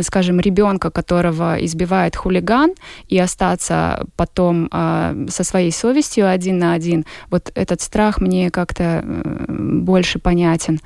скажем, 0.00 0.40
ребенка, 0.40 0.90
которого 0.90 1.62
избивает 1.64 2.16
хулиган, 2.16 2.72
и 3.08 3.18
остаться 3.18 4.06
потом 4.16 4.68
э, 4.72 5.26
со 5.28 5.44
своей 5.44 5.72
совестью 5.72 6.28
один 6.28 6.58
на 6.58 6.72
один, 6.72 7.04
вот 7.30 7.52
этот 7.54 7.80
страх 7.80 8.20
мне 8.20 8.50
как-то 8.50 9.02
э, 9.04 9.44
больше 9.48 10.18
понятен 10.18 10.80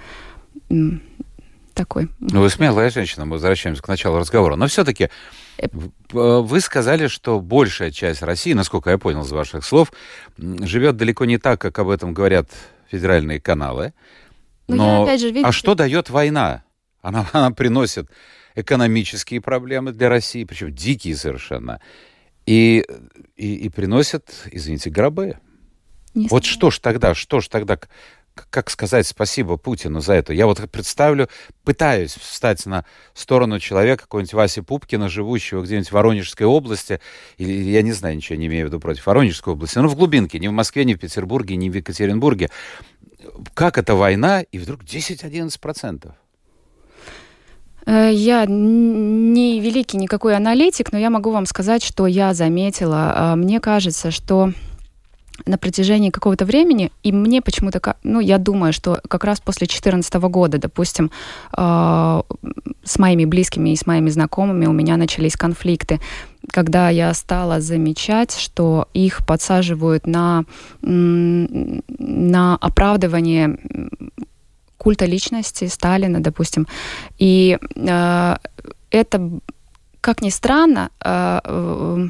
такой. 1.79 2.09
Ну, 2.19 2.41
вы 2.41 2.51
смелая 2.51 2.91
женщина, 2.91 3.25
мы 3.25 3.33
возвращаемся 3.33 3.83
к 3.83 3.89
началу 3.89 4.19
разговора. 4.19 4.57
Но 4.57 4.67
все-таки 4.67 5.11
э, 5.59 5.69
вы 6.11 6.61
сказали, 6.61 7.07
что 7.07 7.41
большая 7.41 7.93
часть 7.93 8.23
России, 8.23 8.53
насколько 8.53 8.91
я 8.91 8.99
понял 8.99 9.23
из 9.23 9.31
ваших 9.31 9.65
слов, 9.65 9.93
живет 10.37 10.97
далеко 10.97 11.25
не 11.25 11.39
так, 11.39 11.61
как 11.61 11.79
об 11.79 11.89
этом 11.89 12.15
говорят 12.15 12.51
федеральные 12.91 13.41
каналы. 13.41 13.93
Но, 14.67 14.75
ну, 14.75 14.83
Но 14.83 15.03
опять 15.05 15.21
же, 15.21 15.29
видите... 15.29 15.47
а 15.47 15.53
что 15.53 15.75
дает 15.75 16.11
война? 16.11 16.65
Она, 17.01 17.27
она 17.33 17.51
приносит 17.53 18.11
экономические 18.55 19.41
проблемы 19.41 19.93
для 19.93 20.09
России, 20.09 20.45
причем 20.45 20.75
дикие 20.75 21.15
совершенно, 21.15 21.81
и, 22.45 22.85
и, 23.37 23.55
и 23.55 23.69
приносит, 23.69 24.31
извините, 24.51 24.91
гробы. 24.91 25.39
Не 26.15 26.27
вот 26.27 26.45
что 26.45 26.71
ж 26.71 26.81
тогда, 26.81 27.15
что 27.15 27.41
ж 27.41 27.49
тогда, 27.49 27.79
как 28.51 28.71
сказать 28.71 29.07
спасибо 29.07 29.57
Путину 29.57 30.01
за 30.01 30.15
это? 30.15 30.33
Я 30.33 30.47
вот 30.47 30.61
представлю, 30.71 31.29
пытаюсь 31.65 32.15
встать 32.15 32.65
на 32.67 32.85
сторону 33.15 33.59
человека, 33.59 34.03
какого-нибудь 34.03 34.35
Васи 34.35 34.61
Пупкина, 34.61 35.09
живущего 35.09 35.63
где-нибудь 35.63 35.89
в 35.89 35.93
Воронежской 35.93 36.47
области, 36.47 37.01
или 37.37 37.53
я 37.71 37.83
не 37.83 37.93
знаю, 37.93 38.17
ничего 38.17 38.39
не 38.39 38.47
имею 38.47 38.67
в 38.67 38.69
виду 38.69 38.81
против 38.81 39.07
Воронежской 39.07 39.53
области, 39.53 39.79
но 39.79 39.89
в 39.89 39.97
глубинке, 39.97 40.39
не 40.39 40.49
в 40.49 40.53
Москве, 40.53 40.85
не 40.85 40.95
в 40.95 40.99
Петербурге, 40.99 41.57
не 41.57 41.71
в 41.71 41.75
Екатеринбурге. 41.75 42.51
Как 43.55 43.79
это 43.79 43.95
война, 43.95 44.43
и 44.43 44.59
вдруг 44.59 44.83
10-11%? 44.85 46.13
Э, 47.89 48.11
я 48.13 48.45
не 48.47 49.61
великий 49.61 49.97
никакой 49.97 50.37
аналитик, 50.37 50.93
но 50.93 50.99
я 50.99 51.09
могу 51.09 51.31
вам 51.31 51.47
сказать, 51.47 51.83
что 51.83 52.07
я 52.07 52.35
заметила. 52.35 53.13
А, 53.15 53.37
мне 53.37 53.61
кажется, 53.61 54.11
что 54.11 54.53
на 55.47 55.59
протяжении 55.59 56.11
какого-то 56.11 56.45
времени, 56.45 56.91
и 57.03 57.13
мне 57.13 57.41
почему-то, 57.43 57.97
ну, 58.03 58.21
я 58.21 58.39
думаю, 58.39 58.73
что 58.73 59.01
как 59.09 59.25
раз 59.25 59.41
после 59.41 59.67
2014 59.67 60.15
года, 60.15 60.59
допустим, 60.59 61.11
э, 61.57 62.23
с 62.85 62.99
моими 62.99 63.25
близкими 63.25 63.71
и 63.71 63.77
с 63.77 63.87
моими 63.87 64.11
знакомыми 64.11 64.67
у 64.67 64.73
меня 64.73 64.97
начались 64.97 65.37
конфликты, 65.37 66.01
когда 66.51 66.91
я 66.91 67.13
стала 67.15 67.61
замечать, 67.61 68.33
что 68.33 68.89
их 68.95 69.27
подсаживают 69.27 70.07
на, 70.07 70.45
на 70.83 72.57
оправдывание 72.57 73.59
культа 74.77 75.07
личности 75.07 75.67
Сталина, 75.67 76.21
допустим. 76.21 76.67
И 77.19 77.59
э, 77.75 78.37
это, 78.91 79.31
как 80.01 80.23
ни 80.23 80.31
странно, 80.31 80.91
э, 81.05 82.09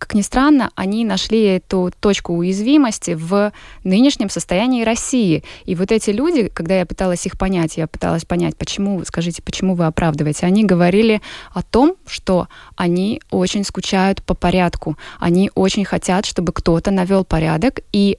как 0.00 0.14
ни 0.14 0.22
странно, 0.22 0.70
они 0.76 1.04
нашли 1.04 1.44
эту 1.44 1.92
точку 2.00 2.32
уязвимости 2.32 3.10
в 3.10 3.52
нынешнем 3.84 4.30
состоянии 4.30 4.82
России. 4.82 5.44
И 5.66 5.74
вот 5.74 5.92
эти 5.92 6.08
люди, 6.08 6.48
когда 6.48 6.78
я 6.78 6.86
пыталась 6.86 7.26
их 7.26 7.36
понять, 7.38 7.76
я 7.76 7.86
пыталась 7.86 8.24
понять, 8.24 8.56
почему, 8.56 9.04
скажите, 9.04 9.42
почему 9.42 9.74
вы 9.74 9.84
оправдываете, 9.84 10.46
они 10.46 10.64
говорили 10.64 11.20
о 11.52 11.62
том, 11.62 11.96
что 12.06 12.48
они 12.76 13.20
очень 13.30 13.62
скучают 13.62 14.22
по 14.22 14.32
порядку, 14.32 14.96
они 15.18 15.50
очень 15.54 15.84
хотят, 15.84 16.24
чтобы 16.24 16.54
кто-то 16.54 16.90
навел 16.90 17.26
порядок 17.26 17.80
и 17.92 18.18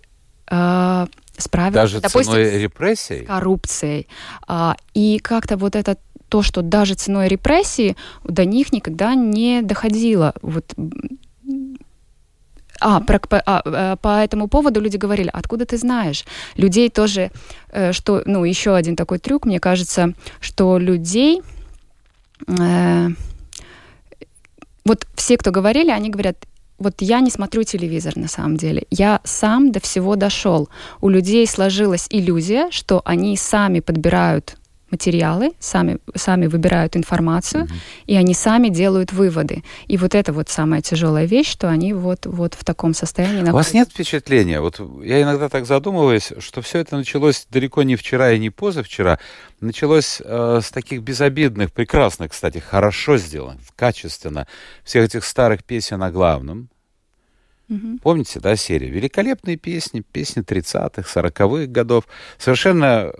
э, 0.51 1.07
справился, 1.35 1.81
даже 1.81 1.99
допустим, 1.99 2.33
ценой 2.33 2.59
репрессий, 2.59 3.25
коррупцией. 3.25 4.07
А, 4.47 4.77
и 4.93 5.17
как-то 5.17 5.57
вот 5.57 5.75
это 5.75 5.97
то, 6.29 6.43
что 6.43 6.61
даже 6.61 6.93
ценой 6.93 7.27
репрессий 7.27 7.97
до 8.23 8.45
них 8.45 8.71
никогда 8.71 9.15
не 9.15 9.63
доходило. 9.63 10.35
Вот 10.43 10.75
а, 12.81 12.99
про, 12.99 13.19
по, 13.19 13.41
а, 13.45 13.61
э, 13.65 13.95
по 14.01 14.23
этому 14.23 14.47
поводу 14.47 14.81
люди 14.81 14.97
говорили, 14.97 15.29
откуда 15.31 15.65
ты 15.65 15.77
знаешь? 15.77 16.25
Людей 16.57 16.89
тоже, 16.89 17.31
э, 17.71 17.93
что, 17.93 18.23
ну, 18.25 18.43
еще 18.43 18.75
один 18.75 18.95
такой 18.95 19.19
трюк, 19.19 19.45
мне 19.45 19.59
кажется, 19.59 20.13
что 20.39 20.79
людей, 20.79 21.41
э, 22.47 23.09
вот 24.83 25.07
все, 25.15 25.37
кто 25.37 25.51
говорили, 25.51 25.91
они 25.91 26.09
говорят, 26.09 26.37
вот 26.79 26.95
я 27.01 27.19
не 27.19 27.29
смотрю 27.29 27.63
телевизор 27.63 28.17
на 28.17 28.27
самом 28.27 28.57
деле. 28.57 28.85
Я 28.89 29.21
сам 29.23 29.71
до 29.71 29.79
всего 29.79 30.15
дошел. 30.15 30.67
У 30.99 31.09
людей 31.09 31.45
сложилась 31.45 32.07
иллюзия, 32.09 32.71
что 32.71 33.03
они 33.05 33.37
сами 33.37 33.81
подбирают 33.81 34.57
материалы, 34.91 35.51
сами, 35.59 35.99
сами 36.15 36.47
выбирают 36.47 36.95
информацию, 36.95 37.65
mm-hmm. 37.65 38.05
и 38.07 38.15
они 38.15 38.33
сами 38.33 38.69
делают 38.69 39.13
выводы. 39.13 39.63
И 39.87 39.97
вот 39.97 40.15
это 40.15 40.33
вот 40.33 40.49
самая 40.49 40.81
тяжелая 40.81 41.25
вещь, 41.25 41.51
что 41.51 41.69
они 41.69 41.93
вот, 41.93 42.25
вот 42.25 42.53
в 42.53 42.63
таком 42.63 42.93
состоянии 42.93 43.41
находятся. 43.41 43.53
У 43.53 43.57
вас 43.57 43.73
нет 43.73 43.89
впечатления, 43.89 44.61
вот 44.61 44.79
я 45.03 45.21
иногда 45.21 45.49
так 45.49 45.65
задумываюсь, 45.65 46.31
что 46.39 46.61
все 46.61 46.79
это 46.79 46.97
началось 46.97 47.47
далеко 47.49 47.83
не 47.83 47.95
вчера 47.95 48.31
и 48.31 48.39
не 48.39 48.49
позавчера, 48.49 49.19
началось 49.59 50.21
э, 50.23 50.59
с 50.61 50.69
таких 50.71 51.01
безобидных, 51.01 51.71
прекрасных, 51.71 52.31
кстати, 52.31 52.59
хорошо 52.59 53.17
сделанных, 53.17 53.65
качественно, 53.75 54.47
всех 54.83 55.05
этих 55.05 55.23
старых 55.25 55.63
песен 55.63 56.03
о 56.03 56.11
главном, 56.11 56.69
Угу. 57.71 57.99
Помните, 58.03 58.39
да, 58.41 58.55
серия? 58.57 58.89
Великолепные 58.89 59.55
песни, 59.55 60.01
песни 60.01 60.43
30-х, 60.43 61.03
40-х 61.03 61.67
годов. 61.67 62.03
Совершенно 62.37 63.13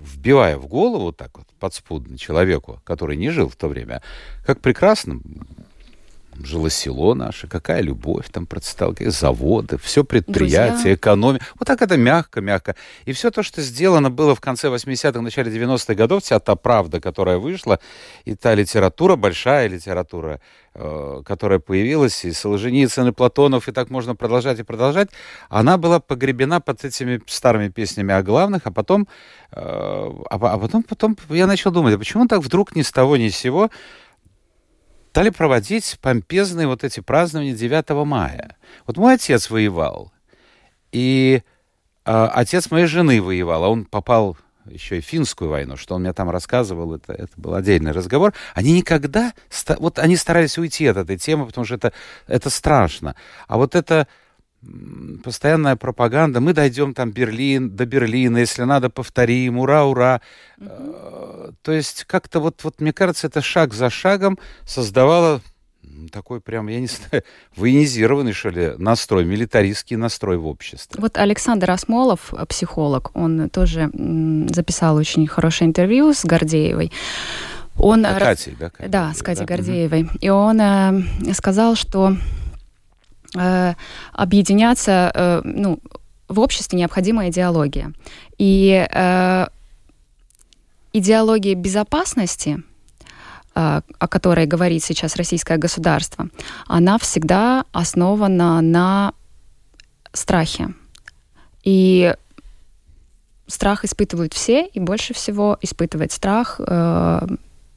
вбивая 0.00 0.56
в 0.56 0.66
голову 0.66 1.12
так 1.12 1.38
вот 1.38 1.46
подспудно 1.58 2.18
человеку, 2.18 2.80
который 2.84 3.16
не 3.16 3.30
жил 3.30 3.48
в 3.48 3.56
то 3.56 3.68
время, 3.68 4.02
как 4.44 4.60
прекрасно 4.60 5.20
жило 6.44 6.70
село 6.70 7.14
наше, 7.14 7.46
какая 7.46 7.80
любовь 7.80 8.26
там 8.30 8.46
процветала, 8.46 8.92
какие 8.92 9.08
заводы, 9.08 9.78
все 9.78 10.04
предприятия, 10.04 10.72
Друзья. 10.74 10.94
экономия. 10.94 11.40
Вот 11.58 11.66
так 11.66 11.82
это 11.82 11.96
мягко-мягко. 11.96 12.76
И 13.04 13.12
все 13.12 13.30
то, 13.30 13.42
что 13.42 13.62
сделано 13.62 14.10
было 14.10 14.34
в 14.34 14.40
конце 14.40 14.68
80-х, 14.68 15.20
начале 15.20 15.52
90-х 15.52 15.94
годов, 15.94 16.22
вся 16.22 16.38
та 16.38 16.56
правда, 16.56 17.00
которая 17.00 17.38
вышла, 17.38 17.80
и 18.24 18.34
та 18.34 18.54
литература, 18.54 19.16
большая 19.16 19.68
литература, 19.68 20.40
э, 20.74 21.22
которая 21.24 21.58
появилась, 21.58 22.24
и 22.24 22.32
Солженицын, 22.32 23.08
и 23.08 23.12
Платонов, 23.12 23.68
и 23.68 23.72
так 23.72 23.90
можно 23.90 24.14
продолжать 24.14 24.58
и 24.60 24.62
продолжать, 24.62 25.08
она 25.48 25.76
была 25.76 26.00
погребена 26.00 26.60
под 26.60 26.84
этими 26.84 27.20
старыми 27.26 27.68
песнями 27.68 28.14
о 28.14 28.22
главных, 28.22 28.62
а 28.64 28.70
потом, 28.70 29.08
э, 29.52 29.56
а, 29.60 30.20
а 30.30 30.58
потом, 30.58 30.82
потом 30.82 31.16
я 31.30 31.46
начал 31.46 31.70
думать, 31.70 31.94
а 31.94 31.98
почему 31.98 32.26
так 32.26 32.40
вдруг 32.40 32.76
ни 32.76 32.82
с 32.82 32.92
того 32.92 33.16
ни 33.16 33.28
с 33.28 33.36
сего 33.36 33.70
стали 35.18 35.30
проводить 35.30 35.98
помпезные 36.00 36.68
вот 36.68 36.84
эти 36.84 37.00
празднования 37.00 37.52
9 37.52 37.90
мая. 38.06 38.56
Вот 38.86 38.98
мой 38.98 39.14
отец 39.14 39.50
воевал, 39.50 40.12
и 40.92 41.42
э, 42.04 42.28
отец 42.32 42.70
моей 42.70 42.86
жены 42.86 43.20
воевал, 43.20 43.64
а 43.64 43.68
он 43.68 43.84
попал 43.84 44.36
еще 44.66 44.98
и 44.98 45.00
финскую 45.00 45.50
войну, 45.50 45.76
что 45.76 45.96
он 45.96 46.02
мне 46.02 46.12
там 46.12 46.30
рассказывал, 46.30 46.94
это, 46.94 47.14
это 47.14 47.32
был 47.36 47.54
отдельный 47.54 47.90
разговор. 47.90 48.32
Они 48.54 48.70
никогда, 48.70 49.32
вот 49.80 49.98
они 49.98 50.14
старались 50.14 50.56
уйти 50.56 50.86
от 50.86 50.98
этой 50.98 51.16
темы, 51.16 51.46
потому 51.46 51.64
что 51.64 51.74
это, 51.74 51.92
это 52.28 52.48
страшно. 52.48 53.16
А 53.48 53.56
вот 53.56 53.74
это 53.74 54.06
постоянная 55.22 55.76
пропаганда, 55.76 56.40
мы 56.40 56.52
дойдем 56.52 56.94
там 56.94 57.10
Берлин, 57.12 57.70
до 57.70 57.86
Берлина, 57.86 58.38
если 58.38 58.64
надо, 58.64 58.90
повторим, 58.90 59.58
ура, 59.58 59.84
ура. 59.84 60.20
Mm-hmm. 60.58 61.54
То 61.62 61.72
есть 61.72 62.04
как-то 62.04 62.40
вот, 62.40 62.64
вот, 62.64 62.80
мне 62.80 62.92
кажется, 62.92 63.28
это 63.28 63.40
шаг 63.40 63.72
за 63.72 63.90
шагом 63.90 64.38
создавало 64.64 65.40
такой 66.12 66.40
прям, 66.40 66.68
я 66.68 66.80
не 66.80 66.86
знаю, 67.10 67.24
военизированный, 67.56 68.32
что 68.32 68.50
ли, 68.50 68.74
настрой, 68.78 69.24
милитаристский 69.24 69.96
настрой 69.96 70.38
в 70.38 70.46
обществе. 70.46 71.00
Вот 71.00 71.18
Александр 71.18 71.70
Осмолов, 71.70 72.32
э, 72.32 72.44
психолог, 72.46 73.10
он 73.14 73.48
тоже 73.50 73.90
записал 74.50 74.96
очень 74.96 75.26
хорошее 75.26 75.68
интервью 75.68 76.12
с 76.12 76.24
Гордеевой. 76.24 76.92
Он, 77.76 78.04
а 78.04 78.18
Катей, 78.18 78.56
да? 78.58 78.70
Катей, 78.70 78.88
да, 78.88 79.14
с 79.14 79.22
Катей 79.22 79.46
да? 79.46 79.54
Гордеевой. 79.54 80.02
Угу. 80.02 80.10
И 80.20 80.28
он 80.28 80.60
э, 80.60 81.32
сказал, 81.32 81.76
что 81.76 82.16
объединяться, 84.12 85.10
э, 85.14 85.40
ну, 85.44 85.78
в 86.28 86.40
обществе 86.40 86.78
необходима 86.78 87.28
идеология. 87.28 87.92
И 88.38 88.86
э, 88.90 89.46
идеология 90.92 91.54
безопасности 91.54 92.62
о 93.54 94.06
которой 94.08 94.46
говорит 94.46 94.84
сейчас 94.84 95.16
российское 95.16 95.56
государство, 95.56 96.28
она 96.68 96.96
всегда 96.96 97.64
основана 97.72 98.60
на 98.60 99.12
страхе. 100.12 100.74
И 101.64 102.14
страх 103.48 103.84
испытывают 103.84 104.32
все, 104.32 104.66
и 104.66 104.78
больше 104.78 105.12
всего 105.12 105.58
испытывает 105.60 106.12
страх 106.12 106.60
э, 106.64 107.26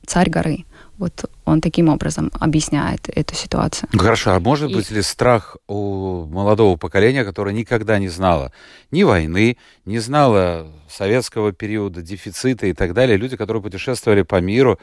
царь 0.05 0.29
горы. 0.29 0.65
Вот 0.98 1.29
он 1.51 1.62
таким 1.62 1.89
образом 1.89 2.31
объясняет 2.39 3.10
эту 3.10 3.36
ситуацию. 3.36 3.89
Хорошо, 3.93 4.31
а 4.31 4.39
может 4.39 4.72
и... 4.72 4.75
быть 4.75 4.91
ли 4.91 5.01
страх 5.01 5.58
у 5.67 6.25
молодого 6.25 6.77
поколения, 6.77 7.24
которое 7.24 7.53
никогда 7.53 8.00
не 8.00 8.10
знало 8.10 8.51
ни 8.91 9.03
войны, 9.03 9.58
не 9.86 10.00
знало 10.00 10.67
советского 10.89 11.51
периода, 11.51 12.01
дефицита 12.01 12.67
и 12.67 12.74
так 12.74 12.93
далее, 12.93 13.17
люди, 13.17 13.38
которые 13.38 13.62
путешествовали 13.62 14.24
по 14.24 14.41
миру, 14.41 14.79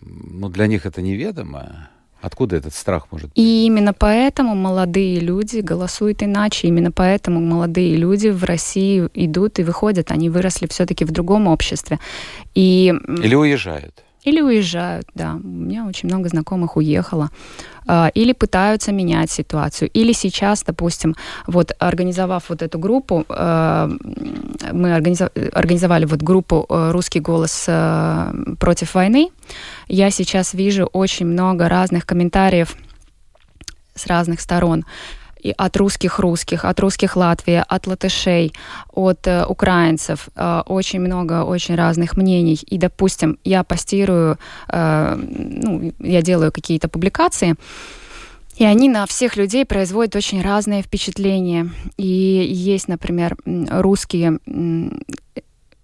ну, 0.00 0.48
для 0.48 0.66
них 0.66 0.86
это 0.86 1.02
неведомо. 1.02 1.90
Откуда 2.22 2.56
этот 2.56 2.74
страх 2.74 3.08
может 3.12 3.28
быть? 3.28 3.38
И 3.38 3.66
именно 3.66 3.92
поэтому 3.92 4.54
молодые 4.54 5.20
люди 5.20 5.58
голосуют 5.58 6.22
иначе. 6.22 6.66
Именно 6.66 6.90
поэтому 6.90 7.40
молодые 7.40 7.94
люди 7.96 8.28
в 8.28 8.42
России 8.44 9.08
идут 9.14 9.58
и 9.58 9.62
выходят. 9.62 10.10
Они 10.10 10.30
выросли 10.30 10.66
все-таки 10.66 11.04
в 11.04 11.12
другом 11.12 11.46
обществе. 11.46 11.98
И... 12.54 12.92
Или 13.22 13.34
уезжают. 13.34 14.02
Или 14.26 14.40
уезжают, 14.40 15.06
да. 15.14 15.34
У 15.34 15.46
меня 15.46 15.86
очень 15.86 16.08
много 16.08 16.28
знакомых 16.28 16.76
уехало. 16.76 17.30
А, 17.86 18.10
или 18.12 18.32
пытаются 18.32 18.90
менять 18.90 19.30
ситуацию. 19.30 19.88
Или 19.94 20.12
сейчас, 20.12 20.64
допустим, 20.64 21.14
вот 21.46 21.70
организовав 21.78 22.48
вот 22.48 22.60
эту 22.60 22.80
группу, 22.80 23.24
а, 23.28 23.88
мы 24.72 24.94
организовали 24.94 26.06
вот 26.06 26.22
группу 26.22 26.66
э, 26.68 26.90
«Русский 26.90 27.20
голос 27.20 27.68
против 28.58 28.94
войны», 28.94 29.30
я 29.88 30.10
сейчас 30.10 30.54
вижу 30.54 30.86
очень 30.86 31.26
много 31.26 31.68
разных 31.68 32.04
комментариев 32.04 32.76
с 33.94 34.06
разных 34.06 34.40
сторон 34.40 34.84
и 35.40 35.54
от 35.56 35.76
русских 35.76 36.18
русских, 36.18 36.64
от 36.64 36.80
русских 36.80 37.16
Латвии, 37.16 37.62
от 37.66 37.86
латышей, 37.86 38.52
от 38.92 39.26
э, 39.26 39.44
украинцев. 39.46 40.28
Э, 40.34 40.62
очень 40.66 41.00
много 41.00 41.44
очень 41.44 41.74
разных 41.74 42.16
мнений. 42.16 42.58
И, 42.66 42.78
допустим, 42.78 43.38
я 43.44 43.62
постирую, 43.62 44.38
э, 44.68 45.14
ну, 45.16 45.92
я 46.00 46.22
делаю 46.22 46.52
какие-то 46.52 46.88
публикации, 46.88 47.54
и 48.56 48.64
они 48.64 48.88
на 48.88 49.04
всех 49.06 49.36
людей 49.36 49.66
производят 49.66 50.16
очень 50.16 50.42
разные 50.42 50.82
впечатления. 50.82 51.70
И 51.98 52.06
есть, 52.06 52.88
например, 52.88 53.36
русские 53.44 54.38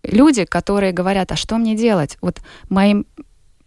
люди, 0.03 0.45
которые 0.45 0.93
говорят, 0.93 1.33
а 1.33 1.37
что 1.37 1.59
мне 1.59 1.77
делать? 1.77 2.17
Вот 2.23 2.41
моим 2.71 3.05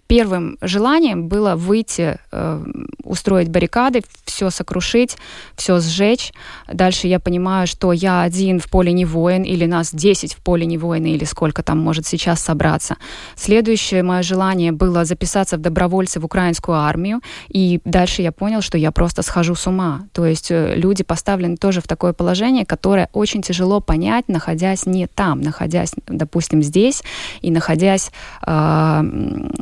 первым 0.08 0.58
желанием 0.62 1.28
было 1.28 1.56
выйти, 1.56 2.18
э, 2.32 2.64
устроить 3.04 3.50
баррикады, 3.50 4.02
все 4.26 4.50
сокрушить, 4.50 5.18
все 5.56 5.80
сжечь. 5.80 6.32
Дальше 6.72 7.08
я 7.08 7.20
понимаю, 7.20 7.68
что 7.68 7.92
я 7.92 8.22
один 8.22 8.60
в 8.60 8.70
поле 8.70 8.92
не 8.92 9.06
воин, 9.06 9.44
или 9.44 9.66
нас 9.66 9.94
10 9.94 10.34
в 10.34 10.38
поле 10.38 10.66
не 10.66 10.78
воины, 10.78 11.08
или 11.08 11.26
сколько 11.26 11.64
там 11.64 11.80
может 11.80 12.06
сейчас 12.06 12.42
собраться. 12.42 12.98
Следующее 13.36 14.04
мое 14.04 14.22
желание 14.22 14.72
было 14.72 15.06
записаться 15.06 15.58
в 15.58 15.62
добровольцы 15.62 16.20
в 16.20 16.26
украинскую 16.26 16.78
армию, 16.78 17.22
и 17.48 17.80
дальше 17.86 18.22
я 18.22 18.32
понял, 18.32 18.62
что 18.62 18.78
я 18.78 18.92
просто 18.92 19.22
схожу 19.24 19.56
с 19.56 19.68
ума. 19.68 20.08
То 20.14 20.26
есть 20.26 20.52
э, 20.52 20.76
люди 20.76 21.04
поставлены 21.04 21.58
тоже 21.58 21.82
в 21.82 21.88
такое 21.88 22.14
положение, 22.14 22.66
которое 22.66 23.10
очень 23.14 23.42
тяжело 23.42 23.82
понять, 23.82 24.28
находясь 24.28 24.86
не 24.86 25.08
там, 25.08 25.42
находясь, 25.42 25.94
допустим, 26.08 26.62
здесь 26.62 27.04
и 27.42 27.52
находясь 27.52 28.12
э, 28.46 29.02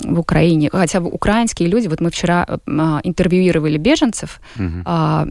в 0.04 0.20
Украине 0.20 0.33
Украине, 0.34 0.70
хотя 0.72 1.00
бы 1.00 1.10
украинские 1.10 1.70
люди, 1.70 1.88
вот 1.88 2.02
мы 2.02 2.10
вчера 2.10 2.46
э, 2.48 2.58
а, 2.68 3.00
интервьюировали 3.04 3.78
беженцев, 3.78 4.40
угу. 4.56 5.30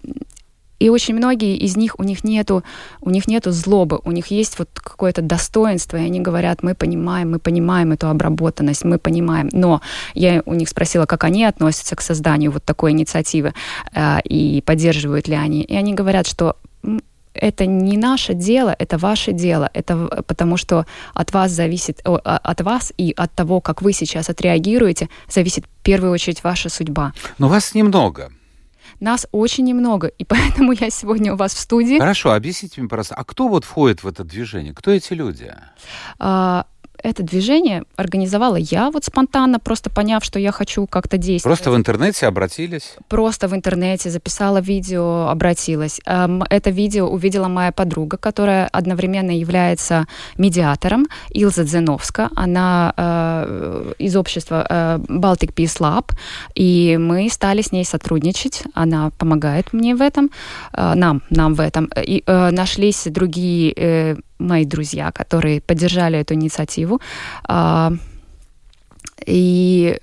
и 0.78 0.90
очень 0.90 1.16
многие 1.16 1.56
из 1.56 1.76
них, 1.76 1.98
у 1.98 2.04
них 2.04 2.24
нету, 2.24 2.62
у 3.00 3.10
них 3.10 3.28
нету 3.28 3.50
злобы, 3.50 4.00
у 4.04 4.12
них 4.12 4.30
есть 4.30 4.58
вот 4.58 4.68
какое-то 4.74 5.22
достоинство, 5.22 5.96
и 5.96 6.06
они 6.06 6.20
говорят, 6.20 6.62
мы 6.62 6.74
понимаем, 6.74 7.32
мы 7.32 7.38
понимаем 7.38 7.92
эту 7.92 8.08
обработанность, 8.08 8.84
мы 8.84 8.98
понимаем. 8.98 9.48
Но 9.52 9.80
я 10.14 10.42
у 10.46 10.54
них 10.54 10.68
спросила, 10.68 11.06
как 11.06 11.24
они 11.24 11.44
относятся 11.44 11.96
к 11.96 12.00
созданию 12.00 12.52
вот 12.52 12.64
такой 12.64 12.92
инициативы, 12.92 13.52
э, 13.94 14.20
и 14.24 14.62
поддерживают 14.64 15.28
ли 15.28 15.34
они. 15.34 15.62
И 15.62 15.76
они 15.76 15.94
говорят, 15.94 16.26
что 16.26 16.54
это 17.34 17.66
не 17.66 17.96
наше 17.96 18.34
дело, 18.34 18.74
это 18.78 18.98
ваше 18.98 19.32
дело, 19.32 19.70
это 19.74 20.22
потому 20.26 20.56
что 20.56 20.86
от 21.14 21.32
вас 21.32 21.50
зависит, 21.52 22.00
от 22.04 22.60
вас 22.60 22.92
и 22.96 23.12
от 23.16 23.32
того, 23.32 23.60
как 23.60 23.82
вы 23.82 23.92
сейчас 23.92 24.30
отреагируете, 24.30 25.08
зависит 25.28 25.64
в 25.64 25.82
первую 25.82 26.12
очередь 26.12 26.44
ваша 26.44 26.68
судьба. 26.68 27.12
Но 27.38 27.48
вас 27.48 27.74
немного. 27.74 28.30
Нас 29.00 29.26
очень 29.32 29.64
немного, 29.64 30.06
и 30.06 30.24
поэтому 30.24 30.72
я 30.72 30.90
сегодня 30.90 31.32
у 31.32 31.36
вас 31.36 31.54
в 31.54 31.58
студии. 31.58 31.98
Хорошо, 31.98 32.32
объясните 32.32 32.80
мне, 32.80 32.88
пожалуйста, 32.88 33.14
а 33.16 33.24
кто 33.24 33.48
вот 33.48 33.64
входит 33.64 34.02
в 34.02 34.08
это 34.08 34.24
движение? 34.24 34.74
Кто 34.74 34.90
эти 34.90 35.12
люди? 35.12 35.52
А, 36.18 36.66
это 37.02 37.22
движение 37.22 37.84
организовала 37.96 38.56
я 38.56 38.90
вот 38.90 39.04
спонтанно, 39.04 39.58
просто 39.58 39.90
поняв, 39.90 40.24
что 40.24 40.38
я 40.38 40.52
хочу 40.52 40.86
как-то 40.86 41.18
действовать. 41.18 41.58
Просто 41.58 41.70
в 41.70 41.76
интернете 41.76 42.26
обратились? 42.26 42.94
Просто 43.08 43.48
в 43.48 43.54
интернете 43.54 44.10
записала 44.10 44.58
видео, 44.58 45.28
обратилась. 45.28 46.00
Эм, 46.06 46.42
это 46.48 46.70
видео 46.70 47.08
увидела 47.08 47.48
моя 47.48 47.72
подруга, 47.72 48.16
которая 48.16 48.68
одновременно 48.68 49.30
является 49.30 50.06
медиатором, 50.38 51.06
Илза 51.30 51.64
Дзеновска. 51.64 52.30
Она 52.36 52.94
э, 52.96 53.92
из 53.98 54.16
общества 54.16 54.66
э, 54.68 54.98
Baltic 55.08 55.54
Peace 55.54 55.80
Lab, 55.80 56.12
и 56.54 56.96
мы 57.00 57.28
стали 57.30 57.62
с 57.62 57.72
ней 57.72 57.84
сотрудничать. 57.84 58.62
Она 58.74 59.10
помогает 59.18 59.72
мне 59.72 59.94
в 59.94 60.02
этом, 60.02 60.30
э, 60.72 60.94
нам, 60.94 61.22
нам 61.30 61.54
в 61.54 61.60
этом. 61.60 61.90
И 61.96 62.22
нашлись 62.26 63.04
другие 63.06 64.22
мои 64.42 64.64
друзья, 64.64 65.12
которые 65.12 65.60
поддержали 65.60 66.18
эту 66.18 66.34
инициативу 66.34 67.00
а, 67.44 67.92
и 69.26 69.98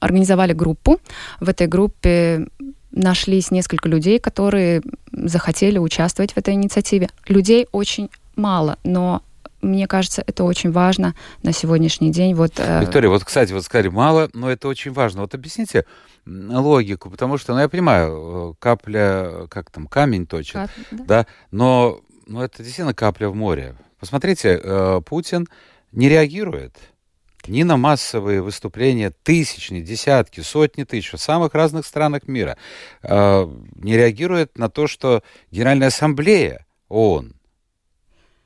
организовали 0.00 0.52
группу. 0.52 1.00
В 1.40 1.48
этой 1.48 1.66
группе 1.66 2.46
нашлись 2.90 3.50
несколько 3.50 3.88
людей, 3.88 4.18
которые 4.18 4.82
захотели 5.12 5.78
участвовать 5.78 6.32
в 6.32 6.36
этой 6.36 6.54
инициативе. 6.54 7.08
Людей 7.28 7.66
очень 7.72 8.10
мало, 8.36 8.78
но 8.84 9.22
мне 9.60 9.88
кажется, 9.88 10.22
это 10.26 10.44
очень 10.44 10.70
важно 10.70 11.14
на 11.42 11.52
сегодняшний 11.52 12.12
день. 12.12 12.34
Вот, 12.34 12.52
э... 12.58 12.80
Виктория, 12.80 13.10
вот, 13.10 13.24
кстати, 13.24 13.52
вот 13.52 13.64
сказали 13.64 13.88
мало, 13.88 14.30
но 14.32 14.50
это 14.50 14.68
очень 14.68 14.92
важно. 14.92 15.22
Вот 15.22 15.34
объясните 15.34 15.84
логику, 16.26 17.10
потому 17.10 17.38
что, 17.38 17.54
ну, 17.54 17.60
я 17.60 17.68
понимаю, 17.68 18.52
э, 18.52 18.54
капля, 18.60 19.46
как 19.48 19.70
там, 19.70 19.86
камень 19.86 20.26
точит, 20.26 20.54
Кап... 20.54 20.70
да. 20.90 21.04
да, 21.06 21.26
но 21.50 22.00
ну, 22.28 22.42
это 22.42 22.58
действительно 22.58 22.94
капля 22.94 23.28
в 23.28 23.34
море. 23.34 23.74
Посмотрите, 23.98 24.60
э, 24.62 25.00
Путин 25.04 25.48
не 25.92 26.08
реагирует 26.08 26.76
ни 27.46 27.62
на 27.62 27.76
массовые 27.76 28.42
выступления 28.42 29.10
тысячни, 29.10 29.80
десятки, 29.80 30.40
сотни 30.40 30.84
тысяч 30.84 31.12
в 31.12 31.18
самых 31.18 31.54
разных 31.54 31.86
странах 31.86 32.28
мира. 32.28 32.58
Э, 33.02 33.48
не 33.74 33.96
реагирует 33.96 34.58
на 34.58 34.68
то, 34.68 34.86
что 34.86 35.22
Генеральная 35.50 35.88
Ассамблея 35.88 36.66
ООН 36.88 37.34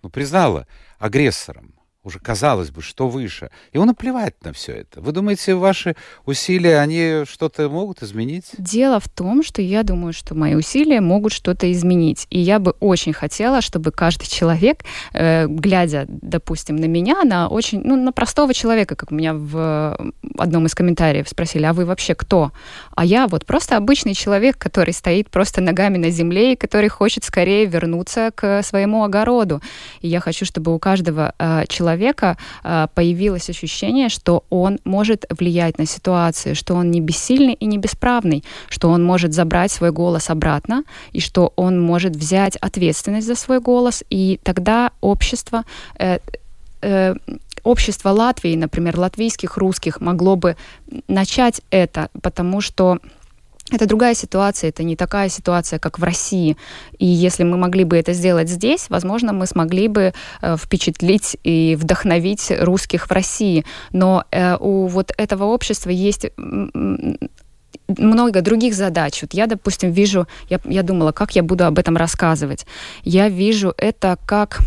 ну, 0.02 0.10
признала 0.10 0.66
агрессором 0.98 1.74
уже 2.04 2.18
казалось 2.18 2.70
бы, 2.70 2.82
что 2.82 3.08
выше. 3.08 3.50
И 3.72 3.78
он 3.78 3.86
наплевать 3.86 4.34
на 4.44 4.52
все 4.52 4.72
это. 4.72 5.00
Вы 5.00 5.12
думаете, 5.12 5.54
ваши 5.54 5.94
усилия, 6.26 6.78
они 6.78 7.24
что-то 7.26 7.68
могут 7.68 8.02
изменить? 8.02 8.46
Дело 8.58 8.98
в 8.98 9.08
том, 9.08 9.44
что 9.44 9.62
я 9.62 9.84
думаю, 9.84 10.12
что 10.12 10.34
мои 10.34 10.56
усилия 10.56 11.00
могут 11.00 11.32
что-то 11.32 11.70
изменить. 11.70 12.26
И 12.30 12.40
я 12.40 12.58
бы 12.58 12.72
очень 12.80 13.12
хотела, 13.12 13.60
чтобы 13.60 13.92
каждый 13.92 14.26
человек, 14.26 14.84
э, 15.12 15.46
глядя, 15.46 16.06
допустим, 16.08 16.74
на 16.76 16.86
меня, 16.86 17.22
на 17.22 17.46
очень, 17.46 17.80
ну, 17.84 17.94
на 17.94 18.12
простого 18.12 18.52
человека, 18.52 18.96
как 18.96 19.12
меня 19.12 19.34
в 19.34 19.96
одном 20.38 20.66
из 20.66 20.74
комментариев 20.74 21.28
спросили, 21.28 21.64
а 21.64 21.72
вы 21.72 21.84
вообще 21.84 22.16
кто? 22.16 22.50
А 22.96 23.04
я 23.04 23.28
вот 23.28 23.46
просто 23.46 23.76
обычный 23.76 24.14
человек, 24.14 24.58
который 24.58 24.92
стоит 24.92 25.30
просто 25.30 25.60
ногами 25.60 25.98
на 25.98 26.10
земле 26.10 26.54
и 26.54 26.56
который 26.56 26.88
хочет 26.88 27.22
скорее 27.22 27.66
вернуться 27.66 28.32
к 28.34 28.62
своему 28.64 29.04
огороду. 29.04 29.60
И 30.00 30.08
я 30.08 30.18
хочу, 30.18 30.44
чтобы 30.44 30.74
у 30.74 30.80
каждого 30.80 31.32
э, 31.38 31.64
человека 31.68 31.91
человека 31.92 32.36
э, 32.64 32.86
появилось 32.94 33.50
ощущение, 33.50 34.08
что 34.08 34.44
он 34.50 34.78
может 34.84 35.24
влиять 35.30 35.78
на 35.78 35.86
ситуацию, 35.86 36.54
что 36.54 36.74
он 36.74 36.90
не 36.90 37.00
бессильный 37.00 37.54
и 37.54 37.66
не 37.66 37.78
бесправный, 37.78 38.44
что 38.68 38.88
он 38.90 39.04
может 39.04 39.32
забрать 39.32 39.72
свой 39.72 39.90
голос 39.90 40.30
обратно, 40.30 40.84
и 41.12 41.20
что 41.20 41.52
он 41.56 41.80
может 41.80 42.16
взять 42.16 42.56
ответственность 42.56 43.26
за 43.26 43.34
свой 43.34 43.60
голос, 43.60 44.04
и 44.10 44.38
тогда 44.42 44.90
общество 45.00 45.64
э, 45.98 46.18
э, 46.82 47.14
общество 47.64 48.10
Латвии, 48.10 48.56
например, 48.56 48.98
латвийских 48.98 49.56
русских, 49.56 50.00
могло 50.00 50.36
бы 50.36 50.56
начать 51.08 51.62
это, 51.70 52.08
потому 52.22 52.60
что 52.60 52.98
это 53.72 53.86
другая 53.86 54.14
ситуация, 54.14 54.68
это 54.68 54.82
не 54.82 54.96
такая 54.96 55.28
ситуация, 55.28 55.78
как 55.78 55.98
в 55.98 56.04
России. 56.04 56.56
И 56.98 57.06
если 57.06 57.44
мы 57.44 57.56
могли 57.56 57.84
бы 57.84 57.96
это 57.96 58.12
сделать 58.12 58.48
здесь, 58.48 58.86
возможно, 58.90 59.32
мы 59.32 59.46
смогли 59.46 59.88
бы 59.88 60.12
э, 60.42 60.56
впечатлить 60.56 61.36
и 61.42 61.76
вдохновить 61.80 62.52
русских 62.60 63.06
в 63.06 63.12
России. 63.12 63.64
Но 63.92 64.24
э, 64.30 64.56
у 64.60 64.86
вот 64.86 65.12
этого 65.16 65.44
общества 65.44 65.90
есть 65.90 66.26
много 67.88 68.42
других 68.42 68.74
задач. 68.74 69.22
Вот 69.22 69.34
я, 69.34 69.46
допустим, 69.46 69.90
вижу, 69.90 70.26
я, 70.48 70.60
я 70.64 70.82
думала, 70.82 71.12
как 71.12 71.36
я 71.36 71.42
буду 71.42 71.64
об 71.64 71.78
этом 71.78 71.96
рассказывать. 71.96 72.66
Я 73.02 73.28
вижу 73.28 73.74
это 73.76 74.18
как 74.26 74.60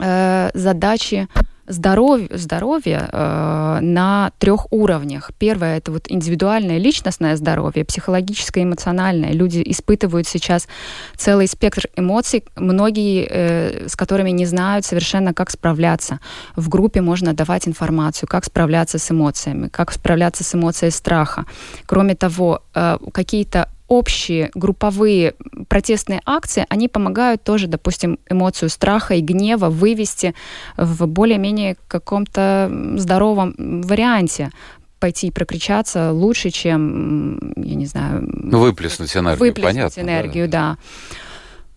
э, 0.00 0.50
задачи 0.54 1.28
здоровье, 1.72 2.28
здоровье 2.32 3.08
э, 3.10 3.78
на 3.80 4.32
трех 4.38 4.72
уровнях. 4.72 5.30
Первое 5.38 5.78
это 5.78 5.92
вот 5.92 6.06
индивидуальное 6.08 6.78
личностное 6.78 7.36
здоровье, 7.36 7.84
психологическое, 7.84 8.62
эмоциональное. 8.62 9.32
Люди 9.32 9.62
испытывают 9.66 10.28
сейчас 10.28 10.68
целый 11.16 11.48
спектр 11.48 11.84
эмоций, 11.96 12.44
многие 12.56 13.26
э, 13.28 13.88
с 13.88 13.96
которыми 13.96 14.30
не 14.30 14.46
знают 14.46 14.84
совершенно, 14.84 15.34
как 15.34 15.50
справляться. 15.50 16.20
В 16.56 16.68
группе 16.68 17.00
можно 17.00 17.32
давать 17.32 17.66
информацию, 17.68 18.28
как 18.28 18.44
справляться 18.44 18.98
с 18.98 19.10
эмоциями, 19.10 19.68
как 19.68 19.92
справляться 19.92 20.44
с 20.44 20.54
эмоцией 20.54 20.92
страха. 20.92 21.44
Кроме 21.86 22.14
того, 22.14 22.62
э, 22.74 22.98
какие-то 23.12 23.68
общие 23.92 24.50
групповые 24.54 25.34
протестные 25.68 26.22
акции, 26.24 26.64
они 26.70 26.88
помогают 26.88 27.44
тоже, 27.44 27.66
допустим, 27.66 28.18
эмоцию 28.30 28.70
страха 28.70 29.14
и 29.14 29.20
гнева 29.20 29.68
вывести 29.68 30.34
в 30.78 31.06
более-менее 31.06 31.76
каком-то 31.88 32.70
здоровом 32.96 33.54
варианте 33.82 34.50
пойти 34.98 35.26
и 35.26 35.30
прокричаться 35.30 36.12
лучше, 36.12 36.48
чем, 36.50 37.52
я 37.56 37.74
не 37.74 37.86
знаю... 37.86 38.22
Ну, 38.22 38.60
выплеснуть 38.60 39.14
энергию, 39.14 39.48
выплеснуть 39.48 39.74
понятно. 39.74 40.00
энергию, 40.00 40.48
да. 40.48 40.76
да. 40.76 40.78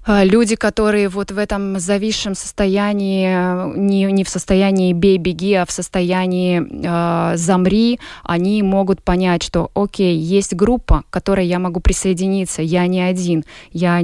А, 0.08 0.24
люди, 0.24 0.56
которые 0.56 1.10
вот 1.10 1.32
в 1.32 1.38
этом 1.38 1.80
зависшем 1.80 2.36
состоянии, 2.36 3.76
не, 3.76 4.04
не 4.04 4.24
в 4.24 4.30
состоянии 4.30 4.94
бей, 4.94 5.18
беги, 5.18 5.56
а 5.56 5.66
в 5.66 5.72
состоянии 5.72 6.62
э, 6.62 7.38
замри, 7.38 8.00
они 8.24 8.62
могут 8.62 9.02
понять, 9.02 9.42
что 9.42 9.72
окей, 9.74 10.16
есть 10.16 10.54
группа, 10.54 11.04
к 11.10 11.14
которой 11.14 11.48
я 11.48 11.58
могу 11.58 11.80
присоединиться, 11.80 12.62
я 12.62 12.86
не 12.86 13.02
один. 13.02 13.46
Я, 13.72 14.00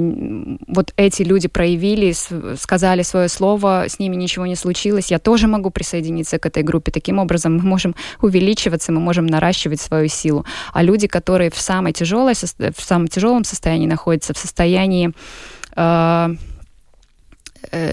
вот 0.66 0.92
эти 0.96 1.22
люди 1.22 1.46
проявили, 1.46 2.12
сказали 2.56 3.02
свое 3.02 3.28
слово, 3.28 3.84
с 3.88 4.00
ними 4.00 4.16
ничего 4.16 4.46
не 4.46 4.56
случилось, 4.56 5.12
я 5.12 5.20
тоже 5.20 5.46
могу 5.46 5.70
присоединиться 5.70 6.40
к 6.40 6.46
этой 6.46 6.64
группе. 6.64 6.90
Таким 6.90 7.20
образом 7.20 7.58
мы 7.58 7.62
можем 7.62 7.94
увеличиваться, 8.20 8.90
мы 8.90 9.00
можем 9.00 9.26
наращивать 9.26 9.80
свою 9.80 10.08
силу. 10.08 10.44
А 10.72 10.82
люди, 10.82 11.06
которые 11.06 11.50
в, 11.50 11.60
самой 11.60 11.92
тяжелой, 11.92 12.34
в 12.34 12.82
самом 12.82 13.06
тяжелом 13.06 13.44
состоянии 13.44 13.86
находятся, 13.86 14.34
в 14.34 14.38
состоянии 14.38 15.12
Э, 15.12 15.12
э, 15.12 15.61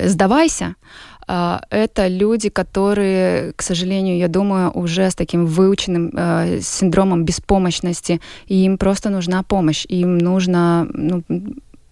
сдавайся, 0.05 0.75
э, 1.27 1.59
это 1.69 2.07
люди, 2.07 2.49
которые, 2.49 3.53
к 3.53 3.61
сожалению, 3.61 4.17
я 4.17 4.27
думаю, 4.27 4.71
уже 4.71 5.09
с 5.09 5.15
таким 5.15 5.45
выученным 5.45 6.11
э, 6.15 6.59
синдромом 6.61 7.25
беспомощности, 7.25 8.19
и 8.47 8.65
им 8.65 8.77
просто 8.77 9.09
нужна 9.09 9.43
помощь, 9.43 9.85
им 9.87 10.17
нужно 10.17 10.87
ну, 10.93 11.23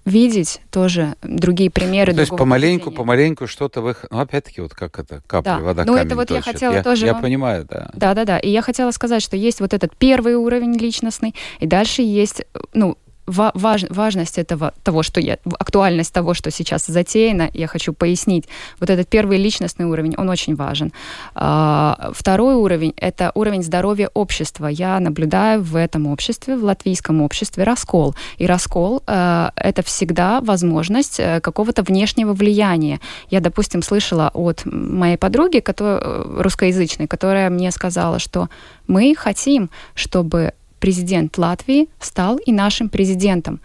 видеть 0.05 0.61
тоже 0.71 1.15
другие 1.21 1.69
примеры. 1.69 2.13
То 2.13 2.21
есть 2.21 2.31
помаленьку, 2.31 2.85
поведения. 2.85 2.97
помаленьку 2.97 3.47
что-то 3.47 3.81
в 3.81 3.89
их... 3.89 4.05
Ну, 4.09 4.19
опять-таки, 4.19 4.61
вот 4.61 4.73
как 4.73 4.97
это, 4.99 5.21
капли, 5.27 5.49
да. 5.49 5.59
вода, 5.59 5.83
Ну, 5.85 5.95
это 5.95 6.15
вот 6.15 6.29
точит. 6.29 6.45
я 6.45 6.53
хотела 6.53 6.73
я, 6.73 6.83
тоже... 6.83 7.05
Я 7.05 7.13
вам... 7.13 7.21
понимаю, 7.21 7.67
да. 7.69 7.89
Да-да-да. 7.93 8.39
И 8.39 8.49
я 8.49 8.61
хотела 8.61 8.91
сказать, 8.91 9.21
что 9.21 9.35
есть 9.35 9.59
вот 9.59 9.73
этот 9.73 9.95
первый 9.97 10.35
уровень 10.35 10.77
личностный, 10.77 11.35
и 11.59 11.67
дальше 11.67 12.01
есть, 12.01 12.43
ну, 12.73 12.97
важ, 13.27 13.83
важность 13.89 14.37
этого, 14.37 14.73
того, 14.83 15.03
что 15.03 15.19
я, 15.19 15.37
актуальность 15.59 16.13
того, 16.13 16.33
что 16.33 16.51
сейчас 16.51 16.87
затеяно, 16.87 17.49
я 17.53 17.67
хочу 17.67 17.93
пояснить. 17.93 18.45
Вот 18.79 18.89
этот 18.89 19.07
первый 19.07 19.37
личностный 19.37 19.85
уровень, 19.85 20.15
он 20.17 20.29
очень 20.29 20.55
важен. 20.55 20.91
А, 21.35 22.11
второй 22.13 22.55
уровень– 22.55 22.93
это 22.97 23.31
уровень 23.35 23.63
здоровья 23.63 24.09
общества. 24.13 24.67
Я 24.67 24.99
наблюдаю 24.99 25.61
в 25.61 25.75
этом 25.75 26.07
обществе, 26.07 26.55
в 26.55 26.63
латвийском 26.63 27.21
обществе 27.21 27.63
раскол. 27.63 28.15
И 28.37 28.45
раскол 28.45 29.03
а, 29.05 29.51
это 29.55 29.83
всегда 29.83 30.41
возможность 30.41 31.19
э, 31.19 31.41
какого-то 31.41 31.83
внешнего 31.83 32.33
влияния. 32.33 32.99
Я, 33.29 33.41
допустим, 33.41 33.81
слышала 33.81 34.31
от 34.33 34.61
моей 34.65 35.17
подруги, 35.17 35.59
которая, 35.59 35.99
э, 36.01 36.41
русскоязычной, 36.41 37.07
которая 37.07 37.49
мне 37.49 37.71
сказала, 37.71 38.19
что 38.19 38.49
мы 38.87 39.13
хотим, 39.15 39.69
чтобы 39.95 40.53
президент 40.87 41.37
Латвии 41.37 41.89
стал 41.99 42.37
и 42.37 42.53
нашим 42.53 42.87
президентом. 42.87 43.59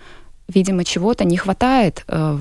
Видимо, 0.48 0.82
чего-то 0.82 1.24
не 1.24 1.36
хватает, 1.36 2.04
э, 2.08 2.38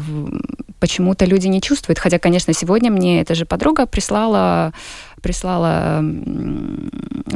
почему-то 0.79 1.25
люди 1.25 1.45
не 1.49 1.61
чувствуют. 1.61 1.99
Хотя, 1.99 2.17
конечно, 2.17 2.51
сегодня 2.53 2.89
мне 2.89 3.21
эта 3.21 3.35
же 3.35 3.45
подруга 3.45 3.85
прислала, 3.85 4.73
прислала 5.21 6.03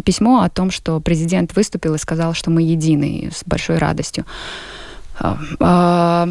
письмо 0.04 0.42
о 0.42 0.50
том, 0.50 0.72
что 0.72 1.00
президент 1.00 1.56
выступил 1.56 1.94
и 1.94 2.00
сказал, 2.00 2.34
что 2.34 2.50
мы 2.50 2.64
едины 2.64 3.30
с 3.32 3.44
большой 3.46 3.78
радостью. 3.78 4.26
А, 5.20 5.38
а, 5.60 6.28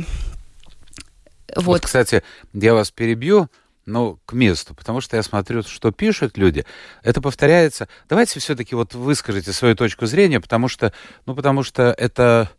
вот. 1.55 1.65
вот, 1.65 1.81
кстати, 1.83 2.25
я 2.55 2.75
вас 2.75 2.91
перебью 2.91 3.49
ну, 3.87 4.19
к 4.27 4.33
месту, 4.33 4.75
потому 4.75 5.01
что 5.01 5.17
я 5.17 5.23
смотрю, 5.23 5.63
что 5.63 5.91
пишут 5.91 6.37
люди, 6.39 6.65
это 7.03 7.21
повторяется. 7.21 7.89
Давайте 8.09 8.41
все-таки 8.41 8.75
вот 8.75 8.95
выскажите 8.95 9.53
свою 9.53 9.75
точку 9.75 10.07
зрения, 10.07 10.41
потому 10.41 10.69
что, 10.69 10.93
ну, 11.27 11.35
потому 11.35 11.63
что 11.63 11.95
это... 11.97 12.51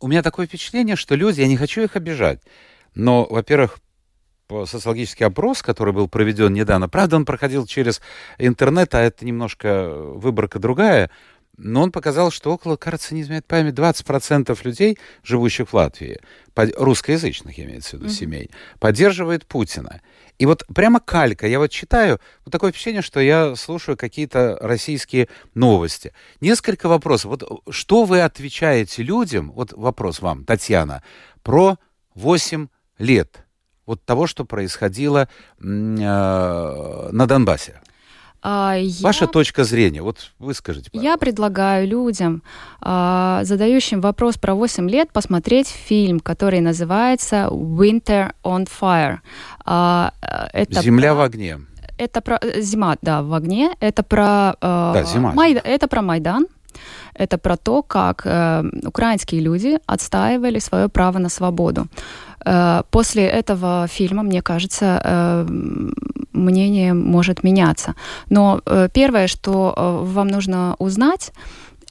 У 0.00 0.08
меня 0.08 0.22
такое 0.22 0.46
впечатление, 0.46 0.96
что 0.96 1.14
люди, 1.14 1.40
я 1.40 1.46
не 1.46 1.56
хочу 1.56 1.82
их 1.82 1.96
обижать, 1.96 2.40
но, 2.94 3.26
во-первых, 3.28 3.78
социологический 4.66 5.26
опрос, 5.26 5.62
который 5.62 5.92
был 5.92 6.08
проведен 6.08 6.52
недавно, 6.52 6.88
правда, 6.88 7.16
он 7.16 7.24
проходил 7.24 7.66
через 7.66 8.00
интернет, 8.38 8.94
а 8.94 9.00
это 9.00 9.24
немножко 9.24 9.90
выборка 9.90 10.58
другая, 10.58 11.10
но 11.56 11.82
он 11.82 11.92
показал, 11.92 12.30
что 12.30 12.52
около, 12.52 12.76
кажется, 12.76 13.14
не 13.14 13.20
изменяет 13.20 13.46
память, 13.46 13.74
20% 13.74 14.58
людей, 14.64 14.98
живущих 15.22 15.68
в 15.68 15.74
Латвии, 15.74 16.18
русскоязычных, 16.56 17.58
имеется 17.58 17.96
в 17.96 18.00
виду, 18.00 18.06
mm-hmm. 18.06 18.14
семей, 18.14 18.50
поддерживает 18.78 19.46
Путина. 19.46 20.00
И 20.40 20.46
вот 20.46 20.64
прямо 20.74 21.00
калька, 21.00 21.46
я 21.46 21.58
вот 21.58 21.70
читаю, 21.70 22.18
вот 22.46 22.50
такое 22.50 22.70
впечатление, 22.70 23.02
что 23.02 23.20
я 23.20 23.54
слушаю 23.56 23.98
какие-то 23.98 24.56
российские 24.62 25.28
новости. 25.52 26.14
Несколько 26.40 26.88
вопросов. 26.88 27.30
Вот 27.32 27.62
что 27.68 28.04
вы 28.04 28.22
отвечаете 28.22 29.02
людям, 29.02 29.52
вот 29.52 29.74
вопрос 29.74 30.20
вам, 30.20 30.46
Татьяна, 30.46 31.02
про 31.42 31.76
8 32.14 32.68
лет 32.96 33.44
вот 33.84 34.02
того, 34.06 34.26
что 34.26 34.46
происходило 34.46 35.28
э, 35.58 35.62
на 35.62 37.26
Донбассе? 37.26 37.82
А, 38.42 38.74
я... 38.76 39.02
Ваша 39.02 39.26
точка 39.26 39.64
зрения, 39.64 40.02
вот 40.02 40.32
выскажите. 40.38 40.90
Пожалуйста. 40.90 41.10
Я 41.10 41.16
предлагаю 41.16 41.86
людям, 41.86 42.42
а, 42.80 43.40
задающим 43.44 44.00
вопрос 44.00 44.36
про 44.36 44.54
8 44.54 44.88
лет, 44.88 45.12
посмотреть 45.12 45.68
фильм, 45.68 46.20
который 46.20 46.60
называется 46.60 47.48
Winter 47.50 48.32
on 48.42 48.68
Fire. 48.68 49.18
А, 49.64 50.12
это 50.52 50.82
Земля 50.82 51.14
про... 51.14 51.16
в 51.16 51.20
огне. 51.22 51.60
Это 51.98 52.22
про 52.22 52.38
э, 52.40 52.62
зима, 52.62 52.96
да, 53.02 53.22
в 53.22 53.34
огне. 53.34 53.76
Это 53.78 54.02
про 54.02 54.56
да, 54.62 55.04
зима. 55.04 55.32
Майд... 55.34 55.60
это 55.62 55.86
про 55.86 56.00
Майдан. 56.00 56.46
Это 57.14 57.38
про 57.38 57.56
то, 57.56 57.82
как 57.82 58.22
э, 58.24 58.64
украинские 58.86 59.40
люди 59.40 59.78
отстаивали 59.86 60.60
свое 60.60 60.88
право 60.88 61.18
на 61.18 61.28
свободу. 61.28 61.86
Э, 62.46 62.82
после 62.90 63.22
этого 63.22 63.86
фильма, 63.88 64.22
мне 64.22 64.42
кажется, 64.42 65.00
э, 65.04 65.46
мнение 66.32 66.94
может 66.94 67.44
меняться. 67.44 67.94
Но 68.30 68.60
э, 68.66 68.88
первое, 68.92 69.26
что 69.26 69.74
вам 70.04 70.28
нужно 70.28 70.76
узнать, 70.78 71.32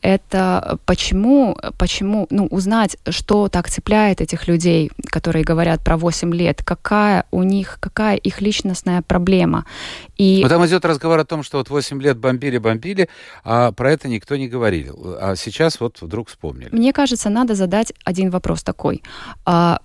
это 0.02 0.80
почему, 0.86 1.58
почему, 1.78 2.28
ну, 2.30 2.46
узнать, 2.48 2.98
что 3.10 3.50
так 3.50 3.70
цепляет 3.70 4.22
этих 4.22 4.48
людей, 4.48 4.92
которые 5.06 5.44
говорят 5.44 5.84
про 5.84 5.98
8 5.98 6.34
лет, 6.34 6.64
какая 6.64 7.26
у 7.32 7.44
них, 7.44 7.78
какая 7.80 8.16
их 8.16 8.42
личностная 8.42 9.02
проблема. 9.02 9.66
И... 10.18 10.42
Но 10.44 10.50
там 10.50 10.66
идет 10.66 10.86
разговор 10.86 11.20
о 11.20 11.26
том, 11.26 11.44
что 11.44 11.58
вот 11.58 11.70
8 11.70 12.02
лет 12.02 12.18
бомбили-бомбили, 12.18 13.10
а 13.44 13.72
про 13.72 13.92
это 13.92 14.08
никто 14.08 14.36
не 14.36 14.48
говорил. 14.48 15.18
А 15.20 15.36
сейчас 15.36 15.80
вот 15.80 16.02
вдруг 16.02 16.30
вспомнили. 16.30 16.70
Мне 16.72 16.94
кажется, 16.94 17.30
надо 17.30 17.56
задать 17.56 17.94
один 18.04 18.30
вопрос 18.30 18.64
такой. 18.64 19.04
А 19.46 19.80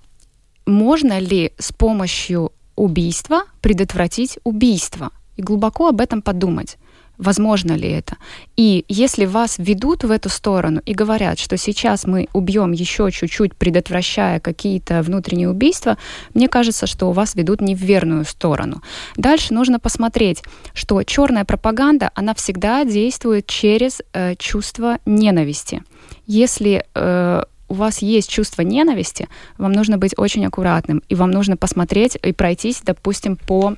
можно 0.66 1.18
ли 1.18 1.52
с 1.58 1.72
помощью 1.72 2.52
убийства 2.76 3.42
предотвратить 3.60 4.38
убийство? 4.44 5.10
И 5.36 5.42
глубоко 5.42 5.88
об 5.88 6.00
этом 6.00 6.22
подумать. 6.22 6.78
Возможно 7.18 7.72
ли 7.72 7.88
это? 7.88 8.16
И 8.56 8.84
если 8.88 9.24
вас 9.24 9.56
ведут 9.58 10.04
в 10.04 10.10
эту 10.10 10.28
сторону 10.28 10.80
и 10.84 10.94
говорят, 10.94 11.38
что 11.38 11.56
сейчас 11.56 12.06
мы 12.06 12.28
убьем 12.32 12.72
еще 12.72 13.10
чуть-чуть, 13.10 13.54
предотвращая 13.54 14.40
какие-то 14.40 15.02
внутренние 15.02 15.48
убийства, 15.48 15.96
мне 16.34 16.48
кажется, 16.48 16.86
что 16.86 17.12
вас 17.12 17.34
ведут 17.34 17.60
не 17.60 17.74
в 17.74 17.80
верную 17.80 18.24
сторону. 18.24 18.82
Дальше 19.16 19.54
нужно 19.54 19.78
посмотреть, 19.78 20.42
что 20.72 21.02
черная 21.04 21.44
пропаганда, 21.44 22.10
она 22.14 22.34
всегда 22.34 22.84
действует 22.84 23.46
через 23.46 24.02
э, 24.12 24.34
чувство 24.36 24.98
ненависти. 25.06 25.82
Если 26.26 26.84
э, 26.94 27.42
у 27.68 27.74
вас 27.74 28.02
есть 28.02 28.30
чувство 28.30 28.62
ненависти, 28.62 29.28
вам 29.58 29.72
нужно 29.72 29.98
быть 29.98 30.14
очень 30.16 30.46
аккуратным, 30.46 31.02
и 31.08 31.14
вам 31.14 31.30
нужно 31.30 31.56
посмотреть 31.56 32.16
и 32.22 32.32
пройтись, 32.32 32.82
допустим, 32.84 33.36
по 33.36 33.76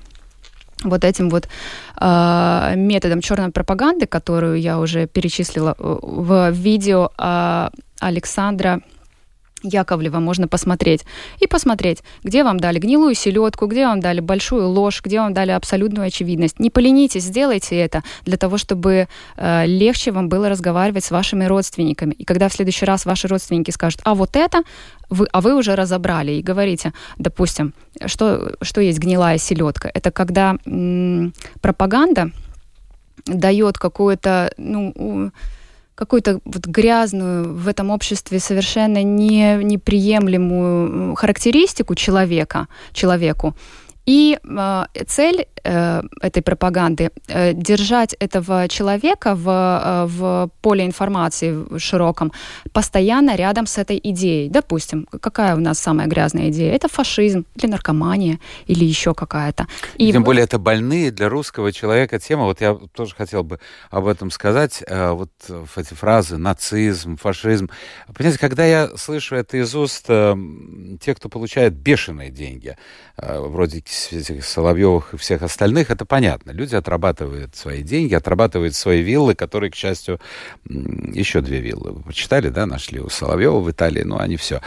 вот 0.84 1.04
этим 1.04 1.30
вот 1.30 1.48
э, 2.00 2.74
методом 2.76 3.20
черной 3.20 3.50
пропаганды, 3.50 4.06
которую 4.06 4.60
я 4.60 4.78
уже 4.78 5.06
перечислила 5.06 5.74
э, 5.78 5.98
в 6.02 6.50
видео 6.50 7.10
э, 7.18 7.68
Александра 8.00 8.80
Яковлева 9.62 10.18
можно 10.18 10.48
посмотреть. 10.48 11.04
И 11.40 11.46
посмотреть, 11.46 12.02
где 12.22 12.44
вам 12.44 12.60
дали 12.60 12.78
гнилую 12.78 13.14
селедку, 13.14 13.66
где 13.66 13.86
вам 13.86 14.00
дали 14.00 14.20
большую 14.20 14.68
ложь, 14.68 15.00
где 15.02 15.18
вам 15.20 15.32
дали 15.32 15.50
абсолютную 15.50 16.06
очевидность. 16.06 16.60
Не 16.60 16.70
поленитесь, 16.70 17.24
сделайте 17.24 17.76
это 17.76 18.02
для 18.24 18.36
того, 18.36 18.58
чтобы 18.58 19.08
э, 19.36 19.66
легче 19.66 20.12
вам 20.12 20.28
было 20.28 20.48
разговаривать 20.48 21.04
с 21.04 21.10
вашими 21.10 21.44
родственниками. 21.44 22.12
И 22.12 22.24
когда 22.24 22.48
в 22.48 22.52
следующий 22.52 22.84
раз 22.84 23.06
ваши 23.06 23.28
родственники 23.28 23.70
скажут, 23.70 24.00
а 24.04 24.14
вот 24.14 24.36
это, 24.36 24.62
вы, 25.08 25.26
а 25.32 25.40
вы 25.40 25.54
уже 25.54 25.74
разобрали 25.74 26.32
и 26.32 26.42
говорите, 26.42 26.92
допустим, 27.18 27.72
что, 28.04 28.52
что 28.60 28.80
есть 28.80 28.98
гнилая 28.98 29.38
селедка. 29.38 29.90
Это 29.92 30.10
когда 30.10 30.56
м- 30.66 31.32
пропаганда 31.60 32.30
дает 33.24 33.78
какую-то, 33.78 34.52
ну, 34.58 35.32
какую-то 35.96 36.40
вот 36.44 36.66
грязную 36.66 37.54
в 37.54 37.66
этом 37.66 37.90
обществе 37.90 38.38
совершенно 38.38 39.02
не, 39.02 39.56
неприемлемую 39.64 41.16
характеристику 41.16 41.94
человека, 41.94 42.68
человеку. 42.92 43.56
И 44.04 44.38
э, 44.40 44.84
цель 45.08 45.46
э, 45.66 46.02
этой 46.20 46.42
пропаганды 46.42 47.10
э, 47.28 47.52
держать 47.52 48.16
этого 48.20 48.68
человека 48.68 49.34
в, 49.34 49.48
э, 49.48 50.06
в 50.06 50.50
поле 50.62 50.84
информации 50.84 51.78
широком 51.78 52.32
постоянно 52.72 53.36
рядом 53.36 53.66
с 53.66 53.78
этой 53.78 54.00
идеей. 54.02 54.48
Допустим, 54.48 55.06
какая 55.20 55.56
у 55.56 55.60
нас 55.60 55.78
самая 55.78 56.06
грязная 56.06 56.48
идея? 56.48 56.72
Это 56.72 56.88
фашизм 56.88 57.44
или 57.56 57.66
наркомания 57.66 58.38
или 58.68 58.84
еще 58.84 59.14
какая-то. 59.14 59.66
И 59.98 60.12
Тем 60.12 60.24
более 60.24 60.44
это 60.44 60.58
больные 60.58 61.10
для 61.10 61.28
русского 61.28 61.72
человека 61.72 62.18
тема. 62.18 62.44
Вот 62.44 62.60
я 62.60 62.74
тоже 62.94 63.14
хотел 63.14 63.42
бы 63.42 63.58
об 63.90 64.06
этом 64.06 64.30
сказать. 64.30 64.84
Вот 64.88 65.30
эти 65.76 65.94
фразы 65.94 66.36
нацизм, 66.36 67.16
фашизм. 67.16 67.68
Понимаете, 68.14 68.38
когда 68.38 68.64
я 68.64 68.88
слышу 68.96 69.34
это 69.36 69.56
из 69.56 69.74
уст 69.74 70.06
тех, 70.06 71.16
кто 71.16 71.28
получает 71.28 71.74
бешеные 71.74 72.30
деньги, 72.30 72.76
вроде 73.16 73.78
этих 73.78 74.44
Соловьевых 74.44 75.14
и 75.14 75.16
всех 75.16 75.42
остальных, 75.42 75.55
это 75.60 76.04
понятно. 76.04 76.50
Люди 76.50 76.74
отрабатывают 76.74 77.56
свои 77.56 77.82
деньги, 77.82 78.14
отрабатывают 78.14 78.74
свои 78.74 79.02
виллы, 79.02 79.34
которые, 79.34 79.70
к 79.70 79.74
счастью, 79.74 80.20
еще 80.64 81.40
две 81.40 81.60
виллы. 81.60 81.92
Вы 81.92 82.02
прочитали, 82.02 82.48
да, 82.48 82.66
нашли 82.66 83.00
у 83.00 83.08
Соловьева 83.08 83.60
в 83.60 83.70
Италии, 83.70 84.02
ну, 84.02 84.18
они 84.18 84.36
все. 84.36 84.60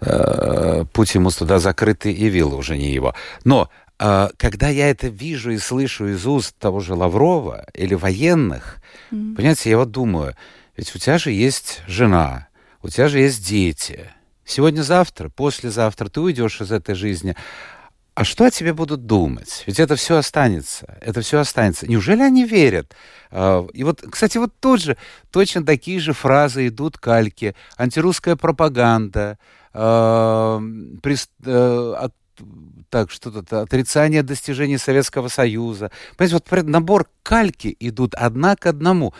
Э, 0.00 0.84
путь 0.92 1.14
ему 1.14 1.30
туда 1.30 1.58
закрыты, 1.58 2.12
и 2.12 2.28
виллы 2.28 2.56
уже 2.56 2.76
не 2.76 2.92
его. 2.92 3.14
Но 3.44 3.68
э, 3.98 4.28
когда 4.36 4.68
я 4.68 4.90
это 4.90 5.08
вижу 5.08 5.50
и 5.50 5.58
слышу 5.58 6.08
из 6.08 6.26
уст 6.26 6.56
того 6.58 6.80
же 6.80 6.94
Лаврова 6.94 7.66
или 7.74 7.94
военных, 7.94 8.78
mm-hmm. 9.10 9.36
понимаете, 9.36 9.70
я 9.70 9.78
вот 9.78 9.90
думаю, 9.90 10.34
ведь 10.76 10.94
у 10.94 10.98
тебя 10.98 11.18
же 11.18 11.30
есть 11.30 11.82
жена, 11.86 12.48
у 12.82 12.88
тебя 12.88 13.08
же 13.08 13.20
есть 13.20 13.46
дети. 13.46 14.10
Сегодня-завтра, 14.44 15.28
послезавтра 15.28 16.08
ты 16.08 16.20
уйдешь 16.20 16.60
из 16.60 16.72
этой 16.72 16.94
жизни, 16.94 17.36
а 18.14 18.24
что 18.24 18.44
о 18.44 18.50
тебе 18.50 18.74
будут 18.74 19.06
думать? 19.06 19.64
Ведь 19.66 19.80
это 19.80 19.96
все 19.96 20.16
останется, 20.16 20.98
это 21.00 21.22
все 21.22 21.38
останется. 21.38 21.86
Неужели 21.86 22.20
они 22.20 22.44
верят? 22.44 22.94
А, 23.30 23.66
и 23.72 23.84
вот, 23.84 24.02
кстати, 24.10 24.36
вот 24.36 24.52
тут 24.60 24.82
же 24.82 24.96
точно 25.30 25.64
такие 25.64 25.98
же 25.98 26.12
фразы 26.12 26.68
идут 26.68 26.98
кальки. 26.98 27.54
Антирусская 27.78 28.36
пропаганда, 28.36 29.38
э, 29.72 30.60
прист, 31.02 31.30
э, 31.44 31.94
от, 31.98 32.12
так, 32.90 33.10
что-то, 33.10 33.62
отрицание 33.62 34.22
достижений 34.22 34.76
Советского 34.76 35.28
Союза. 35.28 35.90
Понимаете, 36.16 36.42
вот 36.50 36.62
набор 36.64 37.08
кальки 37.22 37.74
идут 37.80 38.14
одна 38.14 38.56
к 38.56 38.66
одному. 38.66 39.14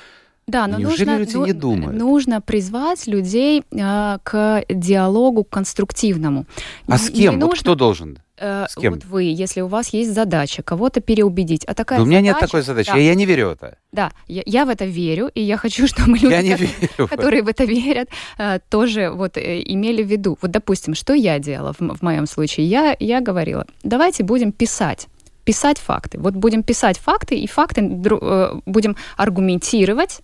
Да, 0.47 0.67
но 0.67 0.79
Неужели 0.79 1.09
нужно, 1.09 1.19
люди 1.19 1.37
ну, 1.37 1.47
не 1.47 1.53
думают? 1.53 1.99
нужно 1.99 2.41
призвать 2.41 3.07
людей 3.07 3.63
э, 3.71 4.19
к 4.23 4.65
диалогу 4.69 5.45
конструктивному. 5.45 6.47
А 6.89 6.99
с 6.99 7.11
кем? 7.11 7.39
Не 7.39 7.45
вот 7.45 7.59
кто 7.59 7.75
должен? 7.75 8.19
Э, 8.43 8.67
С 8.69 8.75
кем? 8.75 8.95
Вот 8.95 9.05
вы, 9.05 9.23
если 9.23 9.61
у 9.61 9.69
вас 9.69 9.91
есть 9.91 10.13
задача 10.13 10.65
кого-то 10.65 11.01
переубедить, 11.01 11.65
а 11.65 11.75
такая 11.75 11.99
да 11.99 12.03
у 12.03 12.07
меня 12.07 12.19
задача, 12.19 12.35
нет 12.35 12.41
такой 12.41 12.63
задачи, 12.63 12.91
да, 12.91 12.97
я, 12.97 13.05
я 13.05 13.15
не 13.15 13.25
верю 13.25 13.49
в 13.49 13.53
это. 13.53 13.79
Да, 13.93 14.11
я, 14.27 14.43
я 14.47 14.65
в 14.65 14.69
это 14.69 14.85
верю, 14.85 15.31
и 15.33 15.41
я 15.41 15.57
хочу, 15.57 15.87
чтобы 15.87 16.19
люди, 16.19 16.33
я 16.33 16.43
не 16.43 16.57
которые, 16.57 17.09
которые 17.09 17.43
в 17.45 17.49
это 17.49 17.65
верят, 17.65 18.09
э, 18.39 18.59
тоже 18.69 19.11
вот 19.11 19.37
э, 19.37 19.63
имели 19.65 20.03
в 20.03 20.09
виду. 20.09 20.37
Вот, 20.43 20.51
допустим, 20.51 20.95
что 20.95 21.15
я 21.15 21.39
делала 21.39 21.73
в, 21.73 21.79
в 21.79 22.03
моем 22.03 22.27
случае? 22.27 22.67
Я, 22.67 22.97
я 22.99 23.21
говорила, 23.21 23.65
давайте 23.85 24.25
будем 24.25 24.51
писать 24.51 25.07
писать 25.45 25.79
факты. 25.79 26.19
Вот 26.19 26.35
будем 26.35 26.63
писать 26.63 26.99
факты, 26.99 27.37
и 27.37 27.47
факты 27.47 27.81
э, 27.83 28.61
будем 28.67 28.97
аргументировать, 29.17 30.21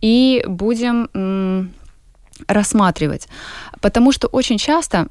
и 0.00 0.44
будем 0.46 1.72
рассматривать. 2.46 3.28
Потому 3.80 4.12
что 4.12 4.28
очень 4.28 4.58
часто 4.58 5.08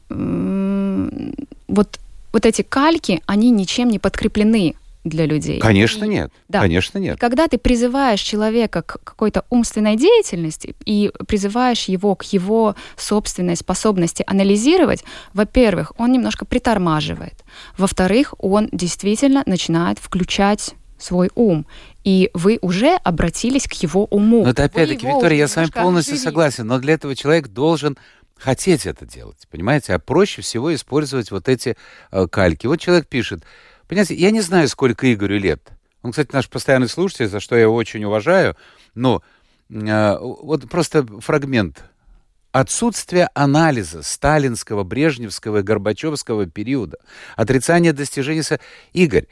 вот 1.67 1.99
вот 2.33 2.45
эти 2.45 2.61
кальки, 2.61 3.21
они 3.25 3.49
ничем 3.49 3.89
не 3.89 3.99
подкреплены 3.99 4.75
для 5.09 5.25
людей. 5.25 5.59
Конечно 5.59 6.05
и, 6.05 6.07
нет. 6.07 6.31
Да. 6.47 6.61
Конечно 6.61 6.97
нет. 6.97 7.17
И 7.17 7.19
когда 7.19 7.47
ты 7.47 7.57
призываешь 7.57 8.21
человека 8.21 8.81
к 8.81 8.99
какой-то 9.03 9.45
умственной 9.49 9.95
деятельности 9.95 10.75
и 10.85 11.11
призываешь 11.27 11.85
его 11.85 12.15
к 12.15 12.23
его 12.23 12.75
собственной 12.95 13.55
способности 13.55 14.23
анализировать, 14.27 15.03
во-первых, 15.33 15.93
он 15.97 16.11
немножко 16.11 16.45
притормаживает. 16.45 17.43
Во-вторых, 17.77 18.33
он 18.39 18.69
действительно 18.71 19.43
начинает 19.45 19.99
включать 19.99 20.75
свой 20.97 21.29
ум. 21.35 21.65
И 22.03 22.29
вы 22.33 22.59
уже 22.61 22.95
обратились 23.03 23.67
к 23.67 23.73
его 23.73 24.05
уму. 24.05 24.43
Но 24.43 24.49
это 24.49 24.63
опять-таки, 24.63 25.05
Виктория, 25.05 25.37
я 25.37 25.47
с 25.47 25.55
вами 25.55 25.69
полностью 25.69 26.13
оживили. 26.13 26.25
согласен, 26.25 26.67
но 26.67 26.79
для 26.79 26.93
этого 26.93 27.15
человек 27.15 27.49
должен 27.49 27.97
хотеть 28.37 28.85
это 28.85 29.05
делать, 29.05 29.47
понимаете? 29.49 29.93
А 29.93 29.99
проще 29.99 30.41
всего 30.41 30.73
использовать 30.73 31.31
вот 31.31 31.47
эти 31.49 31.75
э, 32.11 32.27
кальки. 32.27 32.67
Вот 32.67 32.79
человек 32.79 33.07
пишет, 33.07 33.43
понимаете, 33.87 34.15
я 34.15 34.31
не 34.31 34.41
знаю, 34.41 34.67
сколько 34.67 35.11
Игорю 35.13 35.39
лет. 35.39 35.69
Он, 36.01 36.11
кстати, 36.11 36.29
наш 36.33 36.49
постоянный 36.49 36.89
слушатель, 36.89 37.27
за 37.27 37.39
что 37.39 37.55
я 37.55 37.63
его 37.63 37.75
очень 37.75 38.03
уважаю, 38.03 38.55
но 38.95 39.21
э, 39.69 40.17
вот 40.19 40.69
просто 40.69 41.05
фрагмент. 41.19 41.83
Отсутствие 42.51 43.29
анализа 43.33 44.01
сталинского, 44.03 44.83
брежневского 44.83 45.57
и 45.57 45.61
горбачевского 45.63 46.45
периода, 46.47 46.97
отрицание 47.35 47.93
достижений... 47.93 48.41
Игорь, 48.93 49.27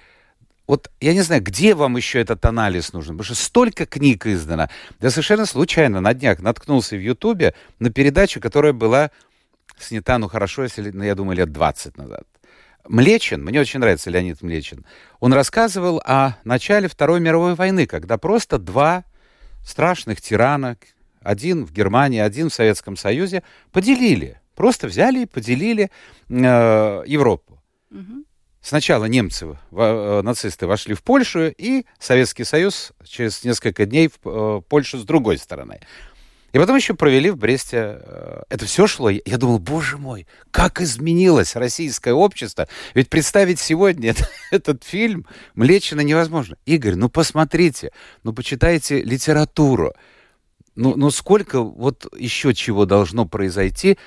вот 0.68 0.92
я 1.00 1.14
не 1.14 1.22
знаю, 1.22 1.42
где 1.42 1.76
вам 1.76 1.96
еще 1.96 2.20
этот 2.20 2.44
анализ 2.46 2.92
нужен, 2.92 3.18
потому 3.18 3.24
что 3.24 3.36
столько 3.36 3.86
книг 3.86 4.26
издано. 4.26 4.68
Я 5.00 5.10
совершенно 5.12 5.46
случайно 5.46 6.02
на 6.02 6.14
днях 6.14 6.40
наткнулся 6.40 6.96
в 6.96 7.02
Ютубе 7.02 7.54
на 7.80 7.92
передачу, 7.92 8.42
которая 8.42 8.74
была 8.74 9.12
снята, 9.78 10.18
ну 10.18 10.28
хорошо, 10.28 10.64
если, 10.64 10.90
ну, 10.92 11.04
я 11.04 11.16
думаю, 11.16 11.38
лет 11.38 11.52
20 11.52 11.98
назад. 11.98 12.24
Млечин, 12.88 13.44
мне 13.44 13.60
очень 13.60 13.80
нравится 13.80 14.10
Леонид 14.10 14.42
Млечин, 14.42 14.86
он 15.20 15.34
рассказывал 15.34 16.02
о 16.06 16.38
начале 16.44 16.88
Второй 16.88 17.20
мировой 17.20 17.56
войны, 17.56 17.88
когда 17.88 18.18
просто 18.18 18.58
два 18.58 19.06
страшных 19.66 20.22
тирана, 20.22 20.78
один 21.22 21.66
в 21.66 21.72
Германии, 21.72 22.20
один 22.20 22.50
в 22.50 22.54
Советском 22.54 22.96
Союзе, 22.96 23.44
поделили, 23.72 24.40
просто 24.56 24.88
взяли 24.88 25.22
и 25.22 25.26
поделили 25.26 25.90
э, 26.30 27.04
Европу. 27.08 27.64
Угу. 27.92 28.26
Сначала 28.62 29.06
немцы, 29.06 29.58
э, 29.72 30.22
нацисты 30.24 30.68
вошли 30.68 30.94
в 30.94 31.04
Польшу, 31.04 31.48
и 31.48 31.86
Советский 32.00 32.44
Союз 32.44 32.94
через 33.04 33.44
несколько 33.44 33.86
дней 33.86 34.08
в 34.10 34.28
э, 34.28 34.62
Польшу 34.68 34.98
с 34.98 35.04
другой 35.04 35.38
стороны. 35.38 35.82
И 36.56 36.58
потом 36.58 36.78
еще 36.78 36.94
провели 36.94 37.30
в 37.30 37.36
Бресте. 37.36 38.00
Э, 38.00 38.44
это 38.48 38.66
все 38.66 38.88
шло. 38.88 39.10
Я 39.10 39.38
думал, 39.38 39.60
боже 39.60 39.98
мой, 39.98 40.26
как 40.52 40.80
изменилось 40.80 41.58
российское 41.58 42.14
общество. 42.14 42.70
Ведь 42.94 43.10
представить 43.10 43.60
сегодня 43.60 44.12
это, 44.12 44.26
этот 44.52 44.86
фильм 44.86 45.26
Млечина 45.56 46.00
невозможно. 46.00 46.56
Игорь, 46.66 46.96
ну 46.96 47.10
посмотрите, 47.10 47.92
ну 48.24 48.32
почитайте 48.32 49.02
литературу. 49.02 49.96
Ну, 50.76 50.96
ну 50.96 51.10
сколько 51.12 51.60
вот 51.62 52.08
еще 52.18 52.54
чего 52.54 52.86
должно 52.86 53.26
произойти, 53.26 53.98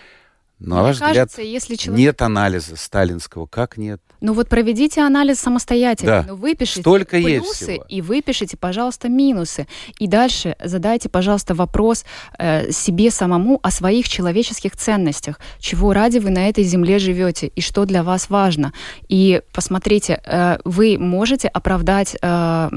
на 0.61 0.83
ваш 0.83 0.99
кажется, 0.99 1.41
взгляд, 1.41 1.53
если 1.53 1.77
человек... 1.77 1.99
нет 1.99 2.23
анализа 2.23 2.77
сталинского. 2.77 3.47
Как 3.47 3.77
нет? 3.77 4.01
Ну 4.21 4.33
вот 4.33 4.49
проведите 4.49 5.03
анализ 5.03 5.39
самостоятельно. 5.39 6.23
Да. 6.23 6.25
Ну, 6.29 6.35
выпишите 6.35 6.81
Столько 6.81 7.17
плюсы 7.19 7.31
есть 7.31 7.55
всего. 7.55 7.85
и 7.89 8.01
выпишите, 8.01 8.57
пожалуйста, 8.57 9.09
минусы. 9.09 9.69
И 10.01 10.09
дальше 10.09 10.57
задайте, 10.63 11.09
пожалуйста, 11.09 11.55
вопрос 11.55 12.05
э, 12.39 12.73
себе 12.73 13.13
самому 13.13 13.61
о 13.63 13.71
своих 13.71 14.09
человеческих 14.09 14.77
ценностях. 14.77 15.39
Чего 15.61 15.93
ради 15.93 16.19
вы 16.19 16.31
на 16.31 16.49
этой 16.49 16.65
земле 16.65 16.99
живете 16.99 17.47
и 17.55 17.61
что 17.61 17.85
для 17.85 18.03
вас 18.03 18.29
важно. 18.29 18.73
И 19.09 19.43
посмотрите, 19.53 20.21
э, 20.25 20.59
вы 20.65 20.99
можете 20.99 21.47
оправдать 21.47 22.17
э, 22.21 22.71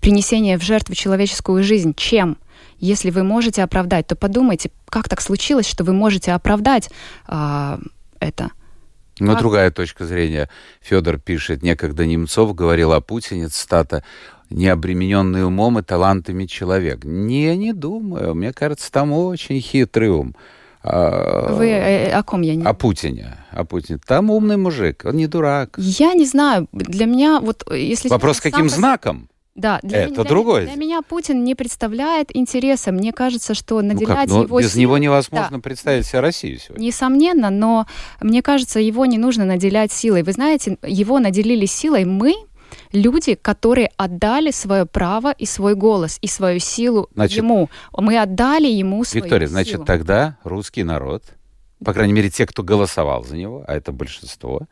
принесение 0.00 0.58
в 0.58 0.62
жертву 0.62 0.96
человеческую 0.96 1.62
жизнь 1.62 1.94
чем? 1.94 2.36
Если 2.78 3.10
вы 3.10 3.22
можете 3.22 3.62
оправдать, 3.62 4.06
то 4.06 4.16
подумайте, 4.16 4.70
как 4.88 5.08
так 5.08 5.20
случилось, 5.20 5.66
что 5.68 5.84
вы 5.84 5.92
можете 5.92 6.32
оправдать 6.32 6.90
э, 7.28 7.78
это. 8.20 8.50
Но 9.18 9.32
как? 9.32 9.40
другая 9.40 9.70
точка 9.70 10.04
зрения. 10.04 10.48
Федор 10.80 11.18
пишет, 11.18 11.62
некогда 11.62 12.04
Немцов 12.04 12.54
говорил 12.54 12.92
о 12.92 13.00
Путине, 13.00 13.48
цитата, 13.48 14.04
необремененный 14.50 15.44
умом 15.44 15.78
и 15.78 15.82
талантами 15.82 16.46
человек. 16.46 17.04
Не, 17.04 17.56
не 17.56 17.72
думаю. 17.72 18.34
Мне 18.34 18.52
кажется, 18.52 18.92
там 18.92 19.12
очень 19.12 19.60
хитрый 19.60 20.10
ум. 20.10 20.36
А, 20.82 21.52
Вы 21.52 21.70
э, 21.70 22.10
о 22.12 22.22
ком 22.22 22.42
я 22.42 22.54
не? 22.54 22.64
О 22.64 22.72
Путине. 22.72 23.38
О 23.50 23.64
Путине. 23.64 23.98
Там 24.06 24.30
умный 24.30 24.56
мужик, 24.56 25.02
он 25.04 25.16
не 25.16 25.26
дурак. 25.26 25.74
Я 25.78 26.14
не 26.14 26.26
знаю. 26.26 26.68
Для 26.72 27.06
меня 27.06 27.40
вот 27.40 27.64
если... 27.72 28.08
Вопрос, 28.08 28.40
каким 28.40 28.68
знаком? 28.68 29.28
Да, 29.56 29.80
для 29.82 30.02
это 30.02 30.20
меня, 30.20 30.24
другое. 30.24 30.62
Для, 30.62 30.72
для 30.74 30.80
меня 30.80 31.02
Путин 31.02 31.42
не 31.42 31.54
представляет 31.54 32.34
интереса. 32.36 32.92
Мне 32.92 33.12
кажется, 33.12 33.54
что 33.54 33.80
наделять 33.80 34.28
ну 34.28 34.42
как? 34.42 34.48
его 34.48 34.60
без 34.60 34.72
силой, 34.72 34.82
него 34.82 34.98
невозможно 34.98 35.56
да, 35.56 35.58
представить 35.58 36.06
себе 36.06 36.20
Россию 36.20 36.58
сегодня. 36.58 36.84
Несомненно, 36.84 37.48
но 37.48 37.86
мне 38.20 38.42
кажется, 38.42 38.80
его 38.80 39.06
не 39.06 39.16
нужно 39.16 39.46
наделять 39.46 39.92
силой. 39.92 40.22
Вы 40.22 40.32
знаете, 40.32 40.76
его 40.82 41.18
наделили 41.18 41.64
силой 41.64 42.04
мы, 42.04 42.34
люди, 42.92 43.34
которые 43.34 43.90
отдали 43.96 44.50
свое 44.50 44.84
право 44.84 45.32
и 45.32 45.46
свой 45.46 45.74
голос, 45.74 46.18
и 46.20 46.26
свою 46.26 46.58
силу 46.60 47.08
значит, 47.14 47.38
ему. 47.38 47.70
Мы 47.96 48.18
отдали 48.18 48.68
ему 48.68 49.04
свою 49.04 49.24
Виктория, 49.24 49.48
силу. 49.48 49.56
значит, 49.56 49.84
тогда 49.86 50.36
русский 50.44 50.84
народ, 50.84 51.24
по 51.84 51.94
крайней 51.94 52.12
мере, 52.12 52.30
те, 52.30 52.46
кто 52.46 52.62
голосовал 52.62 53.24
за 53.24 53.36
него, 53.36 53.64
а 53.66 53.74
это 53.74 53.92
большинство, 53.92 54.62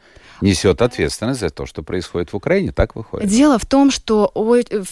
несет 0.44 0.82
ответственность 0.82 1.40
за 1.40 1.48
то, 1.48 1.64
что 1.64 1.82
происходит 1.82 2.32
в 2.32 2.36
Украине. 2.36 2.70
Так 2.70 2.96
выходит. 2.96 3.28
Дело 3.28 3.58
в 3.58 3.64
том, 3.64 3.90
что 3.90 4.30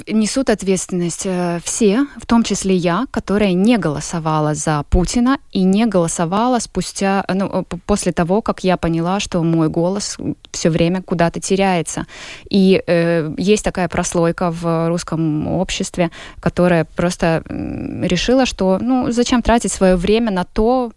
несут 0.09 0.49
ответственность 0.49 1.27
э, 1.27 1.61
все, 1.63 2.07
в 2.17 2.27
том 2.27 2.43
числе 2.43 2.75
я, 2.75 3.07
которая 3.11 3.53
не 3.53 3.77
голосовала 3.77 4.55
за 4.55 4.83
Путина 4.89 5.39
и 5.53 5.63
не 5.65 5.85
голосовала 5.85 6.59
спустя, 6.59 7.25
ну, 7.29 7.65
после 7.87 8.13
того, 8.13 8.41
как 8.41 8.65
я 8.65 8.79
поняла, 8.79 9.21
что 9.21 9.43
мой 9.43 9.69
голос 9.69 10.17
все 10.53 10.71
время 10.71 11.03
куда-то 11.03 11.39
теряется. 11.39 12.07
И 12.49 12.83
э, 12.87 13.35
есть 13.37 13.65
такая 13.65 13.89
прослойка 13.89 14.51
в 14.51 14.89
русском 14.89 15.47
обществе, 15.49 16.11
которая 16.41 16.87
просто 16.97 17.43
решила, 17.49 18.47
что 18.47 18.79
ну 18.81 19.11
зачем 19.11 19.43
тратить 19.43 19.73
свое 19.73 19.97
время 19.97 20.31
на 20.31 20.45
то, 20.45 20.93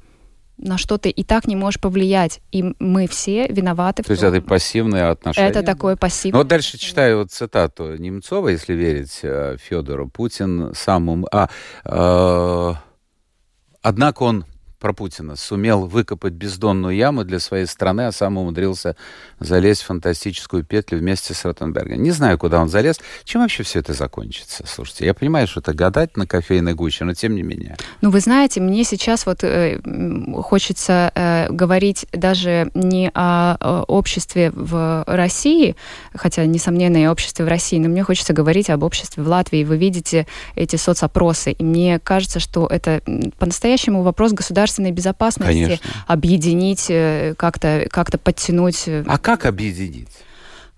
на 0.57 0.77
что 0.77 0.97
ты 0.97 1.09
и 1.09 1.23
так 1.23 1.47
не 1.47 1.55
можешь 1.55 1.79
повлиять. 1.79 2.41
И 2.51 2.63
мы 2.79 3.07
все 3.07 3.47
виноваты. 3.47 4.03
То 4.03 4.11
есть 4.11 4.23
это 4.23 4.41
пассивное 4.41 5.11
отношение? 5.11 5.49
Это 5.49 5.63
такое 5.63 5.95
пассивное. 5.95 6.33
Ну 6.33 6.37
вот 6.39 6.47
дальше 6.47 6.77
читаю 6.77 7.19
вот 7.19 7.31
цитату 7.31 7.95
Немцова, 7.95 8.49
если 8.49 8.73
верить 8.73 9.19
э, 9.23 9.57
Федору. 9.59 10.07
Путин 10.07 10.73
самым... 10.73 11.25
А, 11.31 11.49
э, 11.85 12.73
однако 13.81 14.23
он 14.23 14.45
про 14.79 14.93
Путина, 14.93 15.35
сумел 15.35 15.87
выкопать 15.87 16.33
бездонную 16.33 16.95
яму 16.95 17.23
для 17.23 17.39
своей 17.39 17.65
страны, 17.65 18.01
а 18.01 18.11
сам 18.11 18.37
умудрился 18.37 18.95
залезть 19.39 19.81
в 19.81 19.85
фантастическую 19.85 20.63
петлю 20.63 20.99
вместе 20.99 21.33
с 21.33 21.45
Ротенбергом. 21.45 22.01
Не 22.01 22.11
знаю, 22.11 22.37
куда 22.37 22.61
он 22.61 22.69
залез. 22.69 22.99
Чем 23.23 23.41
вообще 23.41 23.63
все 23.63 23.79
это 23.79 23.93
закончится? 23.93 24.63
Слушайте, 24.67 25.05
я 25.05 25.13
понимаю, 25.13 25.47
что 25.47 25.61
это 25.61 25.73
гадать 25.73 26.17
на 26.17 26.27
кофейной 26.27 26.73
гуще, 26.73 27.05
но 27.05 27.13
тем 27.13 27.35
не 27.35 27.41
менее. 27.41 27.77
Ну, 28.01 28.09
вы 28.09 28.19
знаете, 28.19 28.61
мне 28.61 28.83
сейчас 28.83 29.25
вот 29.25 29.43
э, 29.43 29.79
хочется 30.43 31.11
э, 31.15 31.47
говорить 31.49 32.05
даже 32.11 32.69
не 32.73 33.11
о, 33.13 33.83
обществе 33.87 34.51
в 34.51 35.03
России, 35.07 35.75
хотя, 36.13 36.45
несомненно, 36.45 36.97
и 36.97 37.07
обществе 37.07 37.45
в 37.45 37.47
России, 37.47 37.79
но 37.79 37.89
мне 37.89 38.03
хочется 38.03 38.33
говорить 38.33 38.69
об 38.69 38.83
обществе 38.83 39.23
в 39.23 39.27
Латвии. 39.27 39.63
Вы 39.63 39.77
видите 39.77 40.27
эти 40.55 40.75
соцопросы, 40.75 41.51
и 41.51 41.63
мне 41.63 41.99
кажется, 41.99 42.39
что 42.39 42.67
это 42.67 43.01
по-настоящему 43.39 44.03
вопрос 44.03 44.33
государства 44.33 44.64
государственной 44.65 44.91
безопасности 44.91 45.53
Конечно. 45.53 45.89
объединить, 46.07 46.87
э, 46.89 47.35
как-то 47.37 47.87
как 47.91 48.19
подтянуть. 48.19 48.85
А 48.87 49.17
как 49.17 49.45
объединить? 49.45 50.09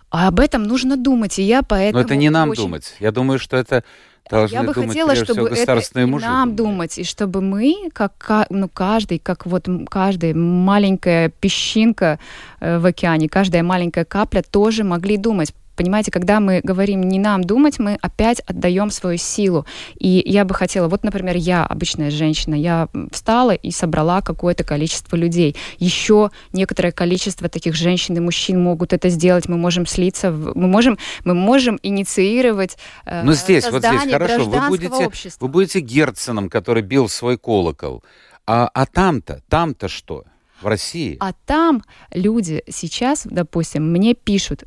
А 0.09 0.27
об 0.27 0.39
этом 0.39 0.63
нужно 0.63 0.97
думать, 0.97 1.39
и 1.39 1.43
я 1.43 1.63
поэтому... 1.63 2.01
Но 2.01 2.05
это 2.05 2.15
не 2.15 2.29
нам 2.29 2.49
очень... 2.49 2.63
думать. 2.63 2.95
Я 2.99 3.11
думаю, 3.11 3.39
что 3.39 3.57
это 3.57 3.83
должны 4.29 4.55
я 4.55 4.63
бы 4.63 4.73
думать, 4.73 4.89
хотела, 4.89 5.15
чтобы 5.15 5.49
это 5.49 6.07
мужи 6.07 6.25
нам 6.25 6.55
думать, 6.55 6.97
и 6.97 7.03
чтобы 7.03 7.41
мы, 7.41 7.89
как 7.93 8.47
ну, 8.49 8.69
каждый, 8.69 9.19
как 9.19 9.45
вот 9.45 9.67
каждая 9.89 10.33
маленькая 10.33 11.29
песчинка 11.29 12.19
э, 12.59 12.79
в 12.79 12.85
океане, 12.85 13.29
каждая 13.29 13.63
маленькая 13.63 14.05
капля 14.05 14.41
тоже 14.41 14.83
могли 14.83 15.17
думать 15.17 15.53
Понимаете, 15.77 16.09
когда 16.09 16.39
мы 16.39 16.59
говорим 16.63 17.01
не 17.03 17.19
нам 17.19 17.43
думать, 17.43 17.77
мы 17.77 17.99
опять 18.01 18.39
отдаем 18.41 18.89
свою 18.89 19.17
силу. 19.17 19.67
И 19.99 20.23
я 20.25 20.43
бы 20.43 20.55
хотела, 20.55 20.87
вот, 20.87 21.03
например, 21.03 21.37
я 21.37 21.63
обычная 21.63 22.09
женщина, 22.09 22.55
я 22.55 22.89
встала 23.11 23.51
и 23.51 23.69
собрала 23.69 24.21
какое-то 24.21 24.63
количество 24.63 25.15
людей. 25.15 25.55
Еще 25.77 26.31
некоторое 26.51 26.91
количество 26.91 27.47
таких 27.47 27.75
женщин 27.75 28.17
и 28.17 28.19
мужчин 28.19 28.61
могут 28.61 28.91
это 28.91 29.09
сделать. 29.09 29.47
Мы 29.47 29.57
можем 29.57 29.85
слиться, 29.85 30.31
мы 30.31 30.67
можем, 30.67 30.97
мы 31.23 31.35
можем 31.35 31.79
инициировать 31.83 32.77
э, 33.05 33.21
Ну 33.23 33.33
здесь, 33.33 33.69
вот 33.69 33.85
здесь, 33.85 34.11
хорошо, 34.11 34.45
вы 34.45 34.67
будете, 34.69 35.11
вы 35.39 35.47
будете 35.47 35.79
Герценом, 35.79 36.49
который 36.49 36.81
бил 36.81 37.07
свой 37.07 37.37
колокол. 37.37 38.03
А, 38.47 38.67
а 38.73 38.85
там-то, 38.87 39.41
там-то 39.47 39.87
что? 39.89 40.23
В 40.59 40.65
России. 40.65 41.17
А 41.19 41.33
там 41.45 41.83
люди 42.11 42.63
сейчас, 42.67 43.27
допустим, 43.29 43.91
мне 43.91 44.15
пишут, 44.15 44.63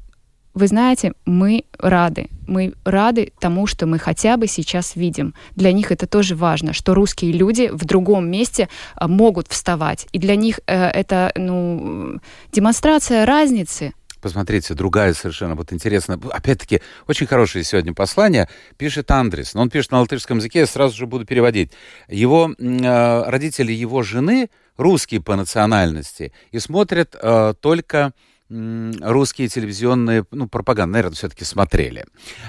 вы 0.55 0.67
знаете, 0.67 1.13
мы 1.25 1.65
рады. 1.79 2.29
Мы 2.47 2.75
рады 2.85 3.33
тому, 3.39 3.67
что 3.67 3.87
мы 3.87 3.99
хотя 3.99 4.37
бы 4.37 4.47
сейчас 4.47 4.97
видим. 4.97 5.35
Для 5.55 5.73
них 5.73 5.93
это 5.93 6.07
тоже 6.07 6.35
важно, 6.35 6.73
что 6.73 6.95
русские 6.95 7.33
люди 7.33 7.69
в 7.73 7.85
другом 7.85 8.29
месте 8.29 8.69
а, 8.97 9.07
могут 9.07 9.49
вставать. 9.49 10.07
И 10.13 10.19
для 10.19 10.35
них 10.37 10.61
э, 10.67 10.89
это 10.89 11.33
ну, 11.37 12.19
демонстрация 12.53 13.25
разницы. 13.27 13.93
Посмотрите, 14.21 14.75
другая 14.75 15.15
совершенно, 15.15 15.55
вот 15.55 15.73
интересно. 15.73 16.21
Опять-таки, 16.31 16.83
очень 17.07 17.27
хорошее 17.27 17.65
сегодня 17.65 17.95
послание. 17.95 18.49
Пишет 18.77 19.11
Андрес. 19.11 19.55
Но 19.55 19.63
он 19.63 19.71
пишет 19.71 19.93
на 19.93 20.01
латышском 20.01 20.39
языке, 20.39 20.61
я 20.61 20.67
сразу 20.67 20.97
же 20.97 21.07
буду 21.07 21.25
переводить. 21.25 21.73
Его 22.09 22.53
э, 22.59 23.23
родители 23.31 23.73
его 23.73 24.03
жены 24.03 24.51
русские 24.77 25.23
по 25.23 25.37
национальности 25.37 26.33
и 26.51 26.59
смотрят 26.59 27.15
э, 27.21 27.55
только 27.61 28.13
русские 28.51 29.49
телевизионные, 29.49 30.25
ну, 30.33 30.49
пропаганда, 30.49 30.95
наверное, 30.95 31.15
все-таки 31.15 31.45
смотрели. 31.45 32.05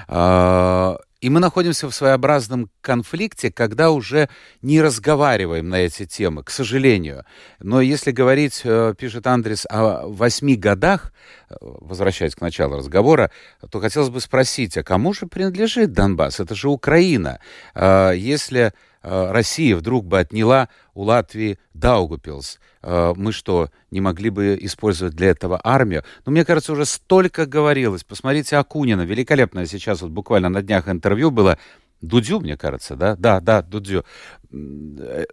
А, 0.08 0.98
и 1.22 1.30
мы 1.30 1.40
находимся 1.40 1.88
в 1.88 1.94
своеобразном 1.94 2.72
конфликте, 2.82 3.52
когда 3.52 3.92
уже 3.92 4.28
не 4.64 4.82
разговариваем 4.82 5.70
на 5.70 5.76
эти 5.76 6.08
темы, 6.08 6.44
к 6.44 6.50
сожалению. 6.50 7.24
Но 7.60 7.80
если 7.80 8.12
говорить, 8.12 8.62
э, 8.64 8.96
пишет 8.98 9.28
Андрес, 9.28 9.68
о 9.70 10.08
восьми 10.08 10.56
годах, 10.56 11.14
э, 11.50 11.56
возвращаясь 11.62 12.34
к 12.34 12.42
началу 12.42 12.78
разговора, 12.78 13.30
то 13.70 13.80
хотелось 13.80 14.10
бы 14.10 14.20
спросить, 14.20 14.78
а 14.78 14.84
кому 14.84 15.14
же 15.14 15.28
принадлежит 15.28 15.94
Донбасс? 15.94 16.40
Это 16.40 16.56
же 16.56 16.70
Украина. 16.70 17.40
А, 17.76 18.12
если 18.12 18.74
Россия 19.02 19.76
вдруг 19.76 20.06
бы 20.06 20.20
отняла 20.20 20.70
у 20.94 21.04
Латвии 21.04 21.58
Даугупилс, 21.74 22.60
Э, 22.84 23.14
мы 23.16 23.32
что, 23.32 23.70
не 23.92 24.02
могли 24.02 24.30
бы 24.30 24.58
использовать 24.62 25.16
для 25.16 25.30
этого 25.30 25.60
армию? 25.64 26.04
Но 26.20 26.24
ну, 26.28 26.32
мне 26.34 26.46
кажется, 26.46 26.74
уже 26.74 26.86
столько 26.86 27.46
говорилось. 27.46 28.04
Посмотрите 28.04 28.58
Акунина, 28.58 29.02
великолепное 29.02 29.66
сейчас 29.66 30.02
вот 30.02 30.12
буквально 30.12 30.50
на 30.50 30.62
днях 30.62 30.88
интервью 30.88 31.32
было. 31.32 31.58
Дудю, 32.02 32.40
мне 32.40 32.58
кажется, 32.58 32.96
да? 32.96 33.16
Да, 33.16 33.40
да, 33.40 33.62
Дудю. 33.62 34.04
Э, 34.52 35.26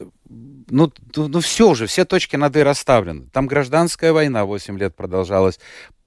ну, 0.71 0.93
ну 1.17 1.41
все 1.41 1.71
уже, 1.71 1.87
все 1.87 2.05
точки 2.05 2.37
над 2.37 2.55
«и» 2.57 2.63
расставлены. 2.63 3.29
Там 3.33 3.47
гражданская 3.47 4.13
война 4.13 4.45
8 4.45 4.79
лет 4.79 4.95
продолжалась. 4.95 5.59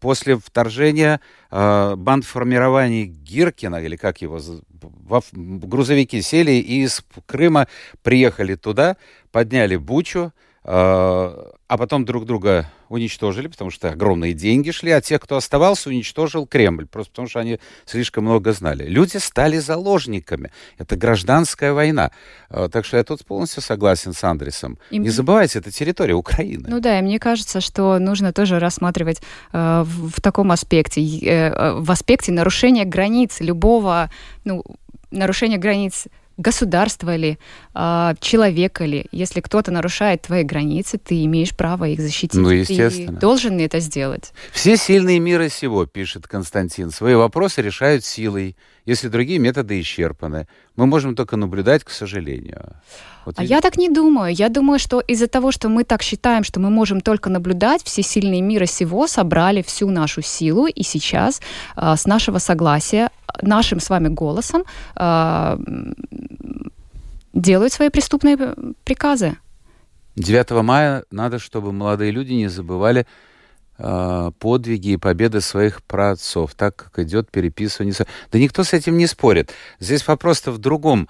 После 0.02 0.36
вторжения 0.36 1.22
э, 1.52 1.96
бандформирований 1.96 3.06
Гиркина, 3.06 3.76
или 3.78 3.96
как 3.96 4.22
его, 4.22 4.40
в, 4.40 5.24
грузовики 5.34 6.22
сели 6.24 6.54
и 6.54 6.84
из 6.84 7.06
Крыма 7.28 7.68
приехали 8.02 8.56
туда, 8.56 8.98
подняли 9.32 9.76
Бучу, 9.76 10.34
а, 10.64 11.78
потом 11.78 12.06
друг 12.06 12.26
друга 12.26 12.70
уничтожили, 12.88 13.48
потому 13.48 13.72
что 13.72 13.90
огромные 13.90 14.34
деньги 14.34 14.70
шли, 14.72 14.92
а 14.92 15.02
тех, 15.02 15.22
кто 15.22 15.38
оставался, 15.38 15.90
уничтожил 15.90 16.46
Кремль, 16.46 16.86
просто 16.86 17.12
потому 17.12 17.28
что 17.30 17.40
они 17.40 17.60
слишком 17.86 18.26
много 18.26 18.52
знали. 18.52 18.86
Люди 18.86 19.18
стали 19.18 19.58
заложниками. 19.58 20.52
Это 20.78 20.98
гражданская 20.98 21.74
война. 21.74 22.12
А, 22.50 22.70
так 22.70 22.86
что 22.86 22.98
я 22.98 23.04
тут 23.04 23.26
полностью 23.26 23.64
согласен 23.64 24.14
с 24.14 24.24
Андресом. 24.24 24.78
И... 24.92 25.00
Не 25.00 25.10
забывайте, 25.10 25.60
это 25.60 25.72
территория 25.72 26.14
Украины. 26.14 26.66
Ну 26.70 26.80
да, 26.80 27.00
и 27.00 27.02
мне 27.02 27.18
кажется, 27.18 27.60
что 27.62 27.98
нужно 27.98 28.32
тоже 28.34 28.60
рассматривать 28.60 29.22
э, 29.54 29.84
в, 29.84 30.12
в 30.12 30.22
таком 30.22 30.52
аспекте, 30.52 31.02
э, 31.02 31.74
в 31.74 31.90
аспекте 31.90 32.32
нарушения 32.32 32.86
границ 32.86 33.40
любого, 33.40 34.12
ну, 34.44 34.64
нарушения 35.10 35.58
границ 35.58 36.08
государство 36.42 37.16
ли, 37.16 37.38
э, 37.74 38.14
человека 38.20 38.86
ли. 38.86 39.06
Если 39.12 39.42
кто-то 39.42 39.72
нарушает 39.72 40.24
твои 40.24 40.44
границы, 40.44 40.98
ты 40.98 41.24
имеешь 41.26 41.56
право 41.56 41.86
их 41.86 42.00
защитить. 42.02 42.34
Ну, 42.34 42.50
естественно. 42.50 43.14
Ты 43.14 43.20
должен 43.20 43.60
это 43.60 43.80
сделать. 43.80 44.34
Все 44.52 44.76
сильные 44.78 45.20
мира 45.20 45.50
сего, 45.50 45.86
пишет 45.86 46.28
Константин, 46.28 46.92
свои 46.92 47.16
вопросы 47.16 47.62
решают 47.62 48.04
силой, 48.04 48.56
если 48.86 49.10
другие 49.10 49.40
методы 49.40 49.80
исчерпаны. 49.80 50.48
Мы 50.76 50.86
можем 50.86 51.16
только 51.16 51.38
наблюдать, 51.38 51.84
к 51.84 51.90
сожалению. 51.90 52.76
Вот 53.26 53.36
а 53.38 53.44
я 53.44 53.62
так 53.62 53.78
не 53.78 53.90
думаю. 53.90 54.34
Я 54.34 54.50
думаю, 54.50 54.80
что 54.80 55.00
из-за 55.00 55.28
того, 55.28 55.52
что 55.52 55.70
мы 55.70 55.84
так 55.84 56.02
считаем, 56.02 56.44
что 56.44 56.60
мы 56.60 56.70
можем 56.70 57.02
только 57.02 57.30
наблюдать, 57.30 57.84
все 57.84 58.02
сильные 58.02 58.42
мира 58.42 58.66
сего 58.66 59.08
собрали 59.08 59.62
всю 59.62 59.90
нашу 59.90 60.22
силу, 60.22 60.68
и 60.68 60.84
сейчас 60.84 61.42
э, 61.76 61.96
с 61.96 62.06
нашего 62.06 62.40
согласия, 62.40 63.10
нашим 63.42 63.80
с 63.80 63.90
вами 63.90 64.08
голосом 64.08 64.64
э, 64.96 65.58
делают 67.34 67.74
свои 67.74 67.90
преступные 67.90 68.38
приказы. 68.84 69.38
9 70.16 70.52
мая 70.64 71.04
надо, 71.12 71.40
чтобы 71.40 71.72
молодые 71.72 72.12
люди 72.12 72.34
не 72.34 72.50
забывали 72.50 73.02
э, 73.02 73.06
подвиги 74.40 74.90
и 74.90 74.98
победы 74.98 75.42
своих 75.42 75.82
праотцов, 75.84 76.54
так 76.56 76.76
как 76.76 77.00
идет 77.00 77.32
переписывание. 77.32 77.96
Да 78.32 78.38
никто 78.38 78.64
с 78.64 78.74
этим 78.74 78.98
не 78.98 79.08
спорит. 79.08 79.52
Здесь 79.80 80.08
вопрос-то 80.08 80.52
в 80.52 80.60
другом 80.60 81.10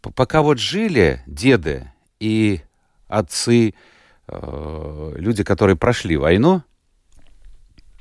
пока 0.00 0.42
вот 0.42 0.58
жили 0.58 1.22
деды 1.26 1.90
и 2.18 2.60
отцы, 3.08 3.74
э, 4.28 5.12
люди, 5.16 5.44
которые 5.44 5.76
прошли 5.76 6.16
войну, 6.16 6.62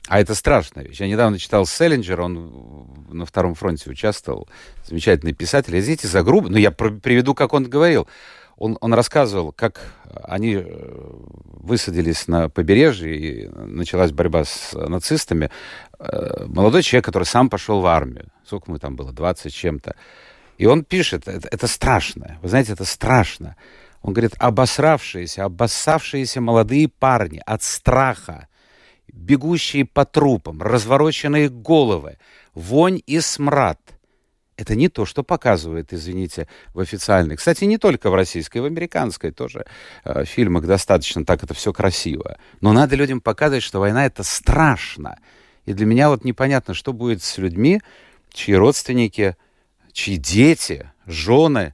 а 0.07 0.19
это 0.19 0.33
страшная 0.33 0.85
вещь. 0.85 0.99
Я 0.99 1.07
недавно 1.07 1.37
читал 1.37 1.65
Селлинджер, 1.65 2.19
он 2.21 2.87
на 3.09 3.25
Втором 3.25 3.53
фронте 3.53 3.89
участвовал, 3.89 4.47
замечательный 4.85 5.33
писатель. 5.33 5.77
Извините 5.77 6.07
за 6.07 6.23
грубо, 6.23 6.49
но 6.49 6.57
я 6.57 6.71
приведу, 6.71 7.35
как 7.35 7.53
он 7.53 7.69
говорил. 7.69 8.07
Он, 8.59 8.77
он 8.81 8.93
рассказывал, 8.93 9.53
как 9.53 9.81
они 10.23 10.55
э, 10.55 10.63
высадились 10.65 12.27
на 12.27 12.49
побережье, 12.49 13.15
и 13.15 13.47
началась 13.47 14.11
борьба 14.11 14.43
с 14.43 14.73
нацистами. 14.73 15.49
Э, 15.97 16.45
молодой 16.45 16.83
человек, 16.83 17.05
который 17.05 17.23
сам 17.23 17.49
пошел 17.49 17.79
в 17.79 17.85
армию. 17.85 18.27
Сколько 18.45 18.69
мы 18.69 18.79
там 18.79 18.97
было? 18.97 19.13
20 19.13 19.53
чем-то. 19.53 19.95
И 20.57 20.65
он 20.65 20.83
пишет, 20.83 21.29
это, 21.29 21.47
это 21.49 21.67
страшно, 21.67 22.37
вы 22.41 22.49
знаете, 22.49 22.73
это 22.73 22.83
страшно. 22.83 23.55
Он 24.01 24.11
говорит, 24.11 24.33
обосравшиеся, 24.37 25.45
обоссавшиеся 25.45 26.41
молодые 26.41 26.89
парни 26.89 27.41
от 27.45 27.63
страха, 27.63 28.49
бегущие 29.07 29.85
по 29.85 30.03
трупам, 30.03 30.61
развороченные 30.61 31.47
головы, 31.49 32.17
вонь 32.53 33.01
и 33.05 33.21
смрад. 33.21 33.79
Это 34.59 34.75
не 34.75 34.89
то, 34.89 35.05
что 35.05 35.23
показывают, 35.23 35.93
извините, 35.93 36.49
в 36.73 36.81
официальных. 36.81 37.39
Кстати, 37.39 37.63
не 37.63 37.77
только 37.77 38.09
в 38.09 38.13
российской, 38.13 38.57
в 38.57 38.65
американской 38.65 39.31
тоже 39.31 39.65
э, 40.03 40.25
фильмах 40.25 40.65
достаточно 40.65 41.23
так 41.23 41.41
это 41.43 41.53
все 41.53 41.71
красиво. 41.71 42.37
Но 42.59 42.73
надо 42.73 42.97
людям 42.97 43.21
показывать, 43.21 43.63
что 43.63 43.79
война 43.79 44.05
это 44.05 44.23
страшно. 44.23 45.17
И 45.65 45.73
для 45.73 45.85
меня 45.85 46.09
вот 46.09 46.25
непонятно, 46.25 46.73
что 46.73 46.91
будет 46.91 47.23
с 47.23 47.37
людьми, 47.37 47.79
чьи 48.33 48.53
родственники 48.53 49.37
чьи 49.93 50.17
дети, 50.17 50.91
жены 51.05 51.73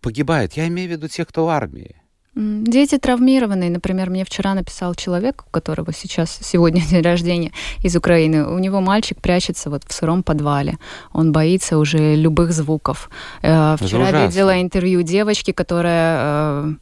погибают. 0.00 0.52
Я 0.52 0.68
имею 0.68 0.88
в 0.88 0.92
виду 0.92 1.08
тех, 1.08 1.26
кто 1.26 1.46
в 1.46 1.48
армии. 1.48 1.96
Дети 2.40 2.96
травмированные. 2.96 3.68
Например, 3.68 4.08
мне 4.08 4.24
вчера 4.24 4.54
написал 4.54 4.94
человек, 4.94 5.44
у 5.46 5.50
которого 5.50 5.92
сейчас 5.92 6.38
сегодня 6.42 6.80
день 6.90 7.02
рождения 7.02 7.52
из 7.82 7.96
Украины. 7.96 8.46
У 8.46 8.58
него 8.58 8.80
мальчик 8.80 9.20
прячется 9.20 9.68
вот 9.68 9.82
в 9.86 9.92
сыром 9.92 10.22
подвале. 10.22 10.78
Он 11.12 11.32
боится 11.32 11.76
уже 11.76 12.16
любых 12.16 12.52
звуков. 12.52 13.10
Э, 13.42 13.76
вчера 13.78 14.26
видела 14.26 14.60
интервью 14.60 15.02
девочки, 15.02 15.52
которая 15.52 16.16
э, 16.18 16.72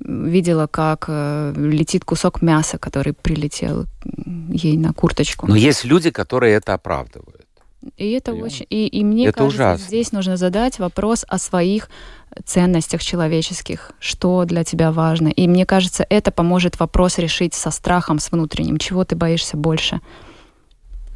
видела, 0.00 0.66
как 0.66 1.04
э, 1.08 1.52
летит 1.54 2.06
кусок 2.06 2.40
мяса, 2.40 2.78
который 2.78 3.12
прилетел 3.12 3.84
ей 4.48 4.78
на 4.78 4.94
курточку. 4.94 5.46
Но 5.46 5.56
есть 5.56 5.84
люди, 5.84 6.10
которые 6.10 6.54
это 6.54 6.72
оправдывают. 6.72 7.44
И 7.96 8.12
это 8.12 8.32
Понимаете? 8.32 8.56
очень... 8.56 8.66
И, 8.70 8.86
и 8.86 9.04
мне 9.04 9.26
это 9.26 9.38
кажется, 9.38 9.56
ужасно. 9.56 9.86
здесь 9.86 10.12
нужно 10.12 10.36
задать 10.36 10.78
вопрос 10.78 11.24
о 11.28 11.38
своих 11.38 11.88
ценностях 12.44 13.02
человеческих, 13.02 13.92
что 13.98 14.44
для 14.44 14.64
тебя 14.64 14.92
важно. 14.92 15.28
И 15.28 15.46
мне 15.48 15.66
кажется, 15.66 16.06
это 16.08 16.30
поможет 16.30 16.80
вопрос 16.80 17.18
решить 17.18 17.54
со 17.54 17.70
страхом, 17.70 18.18
с 18.18 18.30
внутренним. 18.30 18.78
Чего 18.78 19.04
ты 19.04 19.16
боишься 19.16 19.56
больше? 19.56 20.00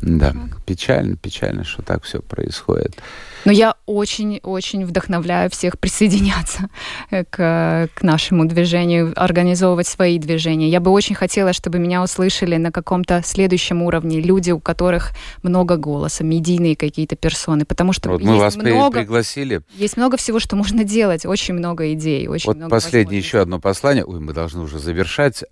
Да, 0.01 0.33
так. 0.33 0.63
печально, 0.65 1.17
печально, 1.17 1.65
что 1.65 1.83
так 1.83 2.05
все 2.05 2.21
происходит. 2.21 2.97
Но 3.45 3.53
я 3.53 3.75
очень-очень 3.87 4.85
вдохновляю 4.85 5.51
всех 5.51 5.79
присоединяться 5.79 6.69
к, 7.11 7.89
к 7.93 8.03
нашему 8.03 8.45
движению, 8.47 9.13
организовывать 9.17 9.89
свои 9.89 10.19
движения. 10.19 10.69
Я 10.69 10.81
бы 10.81 10.91
очень 10.91 11.15
хотела, 11.15 11.53
чтобы 11.53 11.79
меня 11.79 12.03
услышали 12.03 12.57
на 12.57 12.71
каком-то 12.71 13.23
следующем 13.25 13.83
уровне 13.83 14.21
люди, 14.21 14.51
у 14.53 14.61
которых 14.61 15.13
много 15.43 15.77
голоса, 15.77 16.23
медийные 16.25 16.77
какие-то 16.77 17.17
персоны, 17.17 17.65
потому 17.65 17.93
что 17.93 18.11
вот 18.11 18.23
мы 18.23 18.37
вас 18.37 18.57
много, 18.57 19.01
пригласили. 19.01 19.63
Есть 19.75 19.97
много 19.97 20.17
всего, 20.17 20.39
что 20.39 20.55
можно 20.55 20.85
делать, 20.85 21.27
очень 21.27 21.55
много 21.55 21.93
идей, 21.93 22.29
очень 22.29 22.47
вот 22.47 22.57
много 22.57 22.71
последнее 22.71 23.19
еще 23.19 23.41
одно 23.41 23.61
послание. 23.61 24.05
Ой, 24.05 24.21
мы 24.21 24.33
должны 24.33 24.63
уже 24.63 24.79
завершать. 24.79 25.43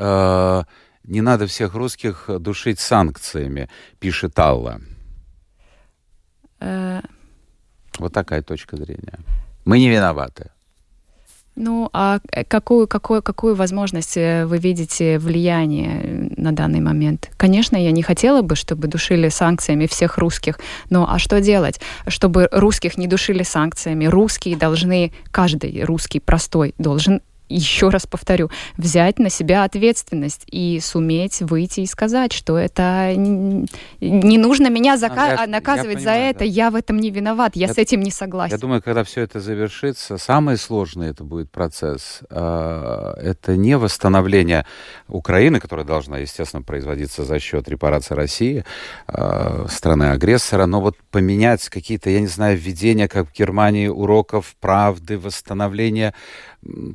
Не 1.06 1.20
надо 1.20 1.46
всех 1.46 1.74
русских 1.74 2.28
душить 2.40 2.80
санкциями, 2.80 3.68
пишет 4.00 4.38
Алла. 4.38 4.80
Э... 6.60 7.00
Вот 7.98 8.12
такая 8.12 8.42
точка 8.42 8.76
зрения. 8.76 9.18
Мы 9.64 9.78
не 9.78 9.88
виноваты. 9.88 10.50
Ну, 11.54 11.88
а 11.94 12.20
какую, 12.48 12.86
какую, 12.86 13.22
какую 13.22 13.54
возможность 13.54 14.18
э, 14.18 14.44
вы 14.44 14.58
видите 14.58 15.18
влияние 15.18 16.30
на 16.36 16.52
данный 16.52 16.80
момент? 16.80 17.30
Конечно, 17.38 17.78
я 17.78 17.92
не 17.92 18.02
хотела 18.02 18.42
бы, 18.42 18.56
чтобы 18.56 18.88
душили 18.88 19.30
санкциями 19.30 19.86
всех 19.86 20.18
русских, 20.18 20.58
но 20.90 21.10
а 21.10 21.18
что 21.18 21.40
делать? 21.40 21.80
Чтобы 22.08 22.50
русских 22.52 22.98
не 22.98 23.06
душили 23.06 23.42
санкциями, 23.42 24.04
русские 24.04 24.56
должны, 24.58 25.12
каждый 25.30 25.82
русский 25.84 26.20
простой 26.20 26.74
должен 26.76 27.22
еще 27.48 27.88
раз 27.88 28.06
повторю, 28.06 28.50
взять 28.76 29.18
на 29.18 29.30
себя 29.30 29.64
ответственность 29.64 30.44
и 30.50 30.80
суметь 30.80 31.40
выйти 31.40 31.80
и 31.80 31.86
сказать, 31.86 32.32
что 32.32 32.58
это 32.58 33.14
не 33.16 34.38
нужно 34.38 34.68
меня 34.68 34.96
зака- 34.96 35.40
я, 35.40 35.46
наказывать 35.46 35.92
я 35.92 35.96
понимаю, 35.98 36.20
за 36.22 36.30
это, 36.30 36.38
да. 36.40 36.44
я 36.44 36.70
в 36.70 36.74
этом 36.74 36.98
не 36.98 37.10
виноват, 37.10 37.56
я, 37.56 37.66
я 37.66 37.72
с 37.72 37.78
этим 37.78 38.00
не 38.00 38.10
согласен. 38.10 38.54
Я 38.54 38.58
думаю, 38.58 38.82
когда 38.82 39.04
все 39.04 39.22
это 39.22 39.40
завершится, 39.40 40.18
самый 40.18 40.56
сложный 40.56 41.10
это 41.10 41.24
будет 41.24 41.50
процесс. 41.50 42.20
А, 42.30 43.14
это 43.20 43.56
не 43.56 43.76
восстановление 43.76 44.66
Украины, 45.08 45.60
которая 45.60 45.86
должна, 45.86 46.18
естественно, 46.18 46.62
производиться 46.62 47.24
за 47.24 47.38
счет 47.38 47.68
репарации 47.68 48.14
России, 48.14 48.64
а, 49.06 49.66
страны-агрессора, 49.68 50.66
но 50.66 50.80
вот 50.80 50.96
поменять 51.10 51.68
какие-то, 51.68 52.10
я 52.10 52.20
не 52.20 52.26
знаю, 52.26 52.58
введения, 52.58 53.08
как 53.08 53.28
в 53.28 53.32
Германии, 53.32 53.88
уроков 53.88 54.56
правды, 54.60 55.18
восстановления 55.18 56.14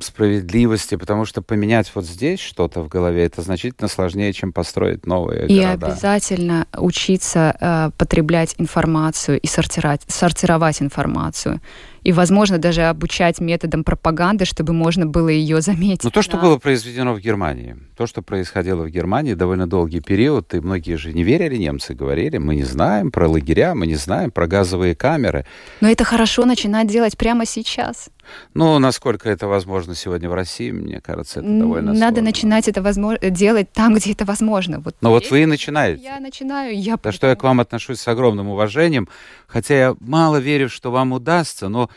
справедливости, 0.02 0.96
потому 0.96 1.24
что 1.24 1.42
поменять 1.42 1.90
вот 1.94 2.04
здесь 2.04 2.40
что-то 2.40 2.80
в 2.80 2.88
голове, 2.88 3.24
это 3.24 3.42
значительно 3.42 3.88
сложнее, 3.88 4.32
чем 4.32 4.52
построить 4.52 5.06
новые 5.06 5.46
и 5.46 5.60
города. 5.60 5.86
И 5.86 5.90
обязательно 5.90 6.66
учиться 6.76 7.56
э, 7.60 7.90
потреблять 7.96 8.54
информацию 8.58 9.40
и 9.40 9.46
сортировать, 9.46 10.02
сортировать 10.08 10.82
информацию 10.82 11.60
и, 12.04 12.12
возможно, 12.12 12.58
даже 12.58 12.82
обучать 12.82 13.40
методам 13.40 13.84
пропаганды, 13.84 14.44
чтобы 14.44 14.72
можно 14.72 15.06
было 15.06 15.28
ее 15.28 15.60
заметить. 15.60 16.04
Но 16.04 16.10
то, 16.10 16.22
что 16.22 16.36
да. 16.36 16.42
было 16.42 16.58
произведено 16.58 17.14
в 17.14 17.20
Германии, 17.20 17.76
то, 17.96 18.06
что 18.06 18.22
происходило 18.22 18.82
в 18.82 18.90
Германии 18.90 19.34
довольно 19.34 19.66
долгий 19.66 20.00
период, 20.00 20.54
и 20.54 20.60
многие 20.60 20.96
же 20.96 21.12
не 21.12 21.22
верили, 21.22 21.56
немцы 21.56 21.94
говорили, 21.94 22.38
мы 22.38 22.56
не 22.56 22.64
знаем 22.64 23.10
про 23.10 23.28
лагеря, 23.28 23.74
мы 23.74 23.86
не 23.86 23.94
знаем 23.94 24.30
про 24.30 24.46
газовые 24.46 24.94
камеры. 24.94 25.46
Но 25.80 25.88
это 25.88 26.04
хорошо 26.04 26.44
начинать 26.44 26.88
делать 26.88 27.16
прямо 27.16 27.46
сейчас. 27.46 28.10
Ну, 28.54 28.78
насколько 28.78 29.28
это 29.28 29.46
возможно 29.46 29.94
сегодня 29.94 30.28
в 30.28 30.34
России, 30.34 30.70
мне 30.70 31.00
кажется, 31.00 31.40
это 31.40 31.48
довольно 31.48 31.92
Надо 31.92 32.16
сложно. 32.16 32.22
начинать 32.22 32.68
это 32.68 32.82
возможно, 32.82 33.30
делать 33.30 33.72
там, 33.72 33.94
где 33.94 34.12
это 34.12 34.24
возможно. 34.24 34.80
Вот 34.80 34.94
Но 35.00 35.10
вот 35.10 35.30
вы 35.30 35.42
и 35.42 35.46
начинаете. 35.46 36.02
Я 36.02 36.20
начинаю. 36.20 36.78
Я... 36.78 36.96
Да 36.96 37.12
что 37.12 37.26
я 37.26 37.36
к 37.36 37.42
вам 37.42 37.60
отношусь 37.60 38.00
с 38.00 38.08
огромным 38.08 38.48
уважением, 38.48 39.08
хотя 39.46 39.74
я 39.74 39.96
мало 40.00 40.36
верю, 40.36 40.68
что 40.68 40.90
вам 40.90 41.12
удастся, 41.12 41.68
но 41.68 41.90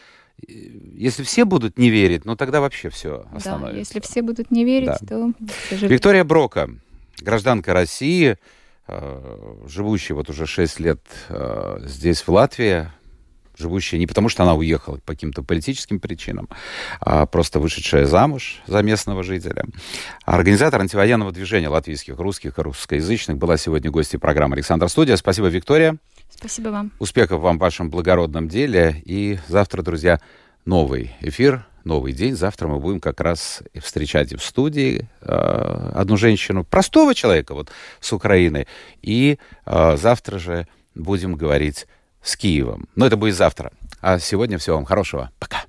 если 0.47 1.23
все 1.23 1.45
будут 1.45 1.77
не 1.77 1.89
верить, 1.89 2.25
ну 2.25 2.35
тогда 2.35 2.61
вообще 2.61 2.89
все 2.89 3.25
остановится. 3.31 3.71
Да, 3.71 3.77
если 3.77 3.99
все 3.99 4.21
будут 4.21 4.51
не 4.51 4.65
верить, 4.65 4.89
да. 5.01 5.07
то... 5.07 5.33
Виктория 5.71 6.23
Брока, 6.23 6.69
гражданка 7.21 7.73
России, 7.73 8.37
э, 8.87 9.55
живущая 9.67 10.15
вот 10.15 10.29
уже 10.29 10.45
6 10.45 10.79
лет 10.79 10.99
э, 11.29 11.79
здесь, 11.85 12.21
в 12.21 12.29
Латвии, 12.29 12.89
живущая 13.57 13.99
не 13.99 14.07
потому, 14.07 14.29
что 14.29 14.43
она 14.43 14.55
уехала 14.55 14.97
по 14.97 15.13
каким-то 15.13 15.41
политическим 15.41 15.99
причинам, 15.99 16.49
а 16.99 17.25
просто 17.25 17.59
вышедшая 17.59 18.05
замуж 18.05 18.61
за 18.67 18.81
местного 18.81 19.23
жителя. 19.23 19.65
Организатор 20.25 20.81
антивоенного 20.81 21.31
движения 21.31 21.69
латвийских, 21.69 22.17
русских 22.17 22.59
и 22.59 22.61
русскоязычных 22.61 23.37
была 23.37 23.57
сегодня 23.57 23.91
гостьей 23.91 24.19
программы 24.19 24.55
Александр 24.55 24.89
Студия. 24.89 25.15
Спасибо, 25.15 25.47
Виктория. 25.47 25.97
Спасибо 26.29 26.69
вам. 26.69 26.91
Успехов 26.99 27.41
вам 27.41 27.57
в 27.57 27.61
вашем 27.61 27.89
благородном 27.89 28.47
деле. 28.47 29.01
И 29.05 29.39
завтра, 29.47 29.81
друзья, 29.81 30.19
новый 30.65 31.15
эфир, 31.21 31.65
новый 31.83 32.13
день. 32.13 32.35
Завтра 32.35 32.67
мы 32.67 32.79
будем 32.79 32.99
как 32.99 33.21
раз 33.21 33.63
встречать 33.75 34.33
в 34.33 34.43
студии 34.43 35.09
э, 35.21 35.91
одну 35.95 36.17
женщину, 36.17 36.63
простого 36.63 37.15
человека 37.15 37.53
вот 37.53 37.71
с 37.99 38.11
Украины. 38.13 38.67
И 39.01 39.37
э, 39.65 39.97
завтра 39.97 40.39
же 40.39 40.67
будем 40.93 41.35
говорить 41.35 41.87
с 42.21 42.35
Киевом. 42.35 42.87
Но 42.95 43.05
это 43.05 43.17
будет 43.17 43.35
завтра. 43.35 43.71
А 44.01 44.19
сегодня 44.19 44.57
всего 44.57 44.75
вам 44.75 44.85
хорошего. 44.85 45.31
Пока. 45.39 45.65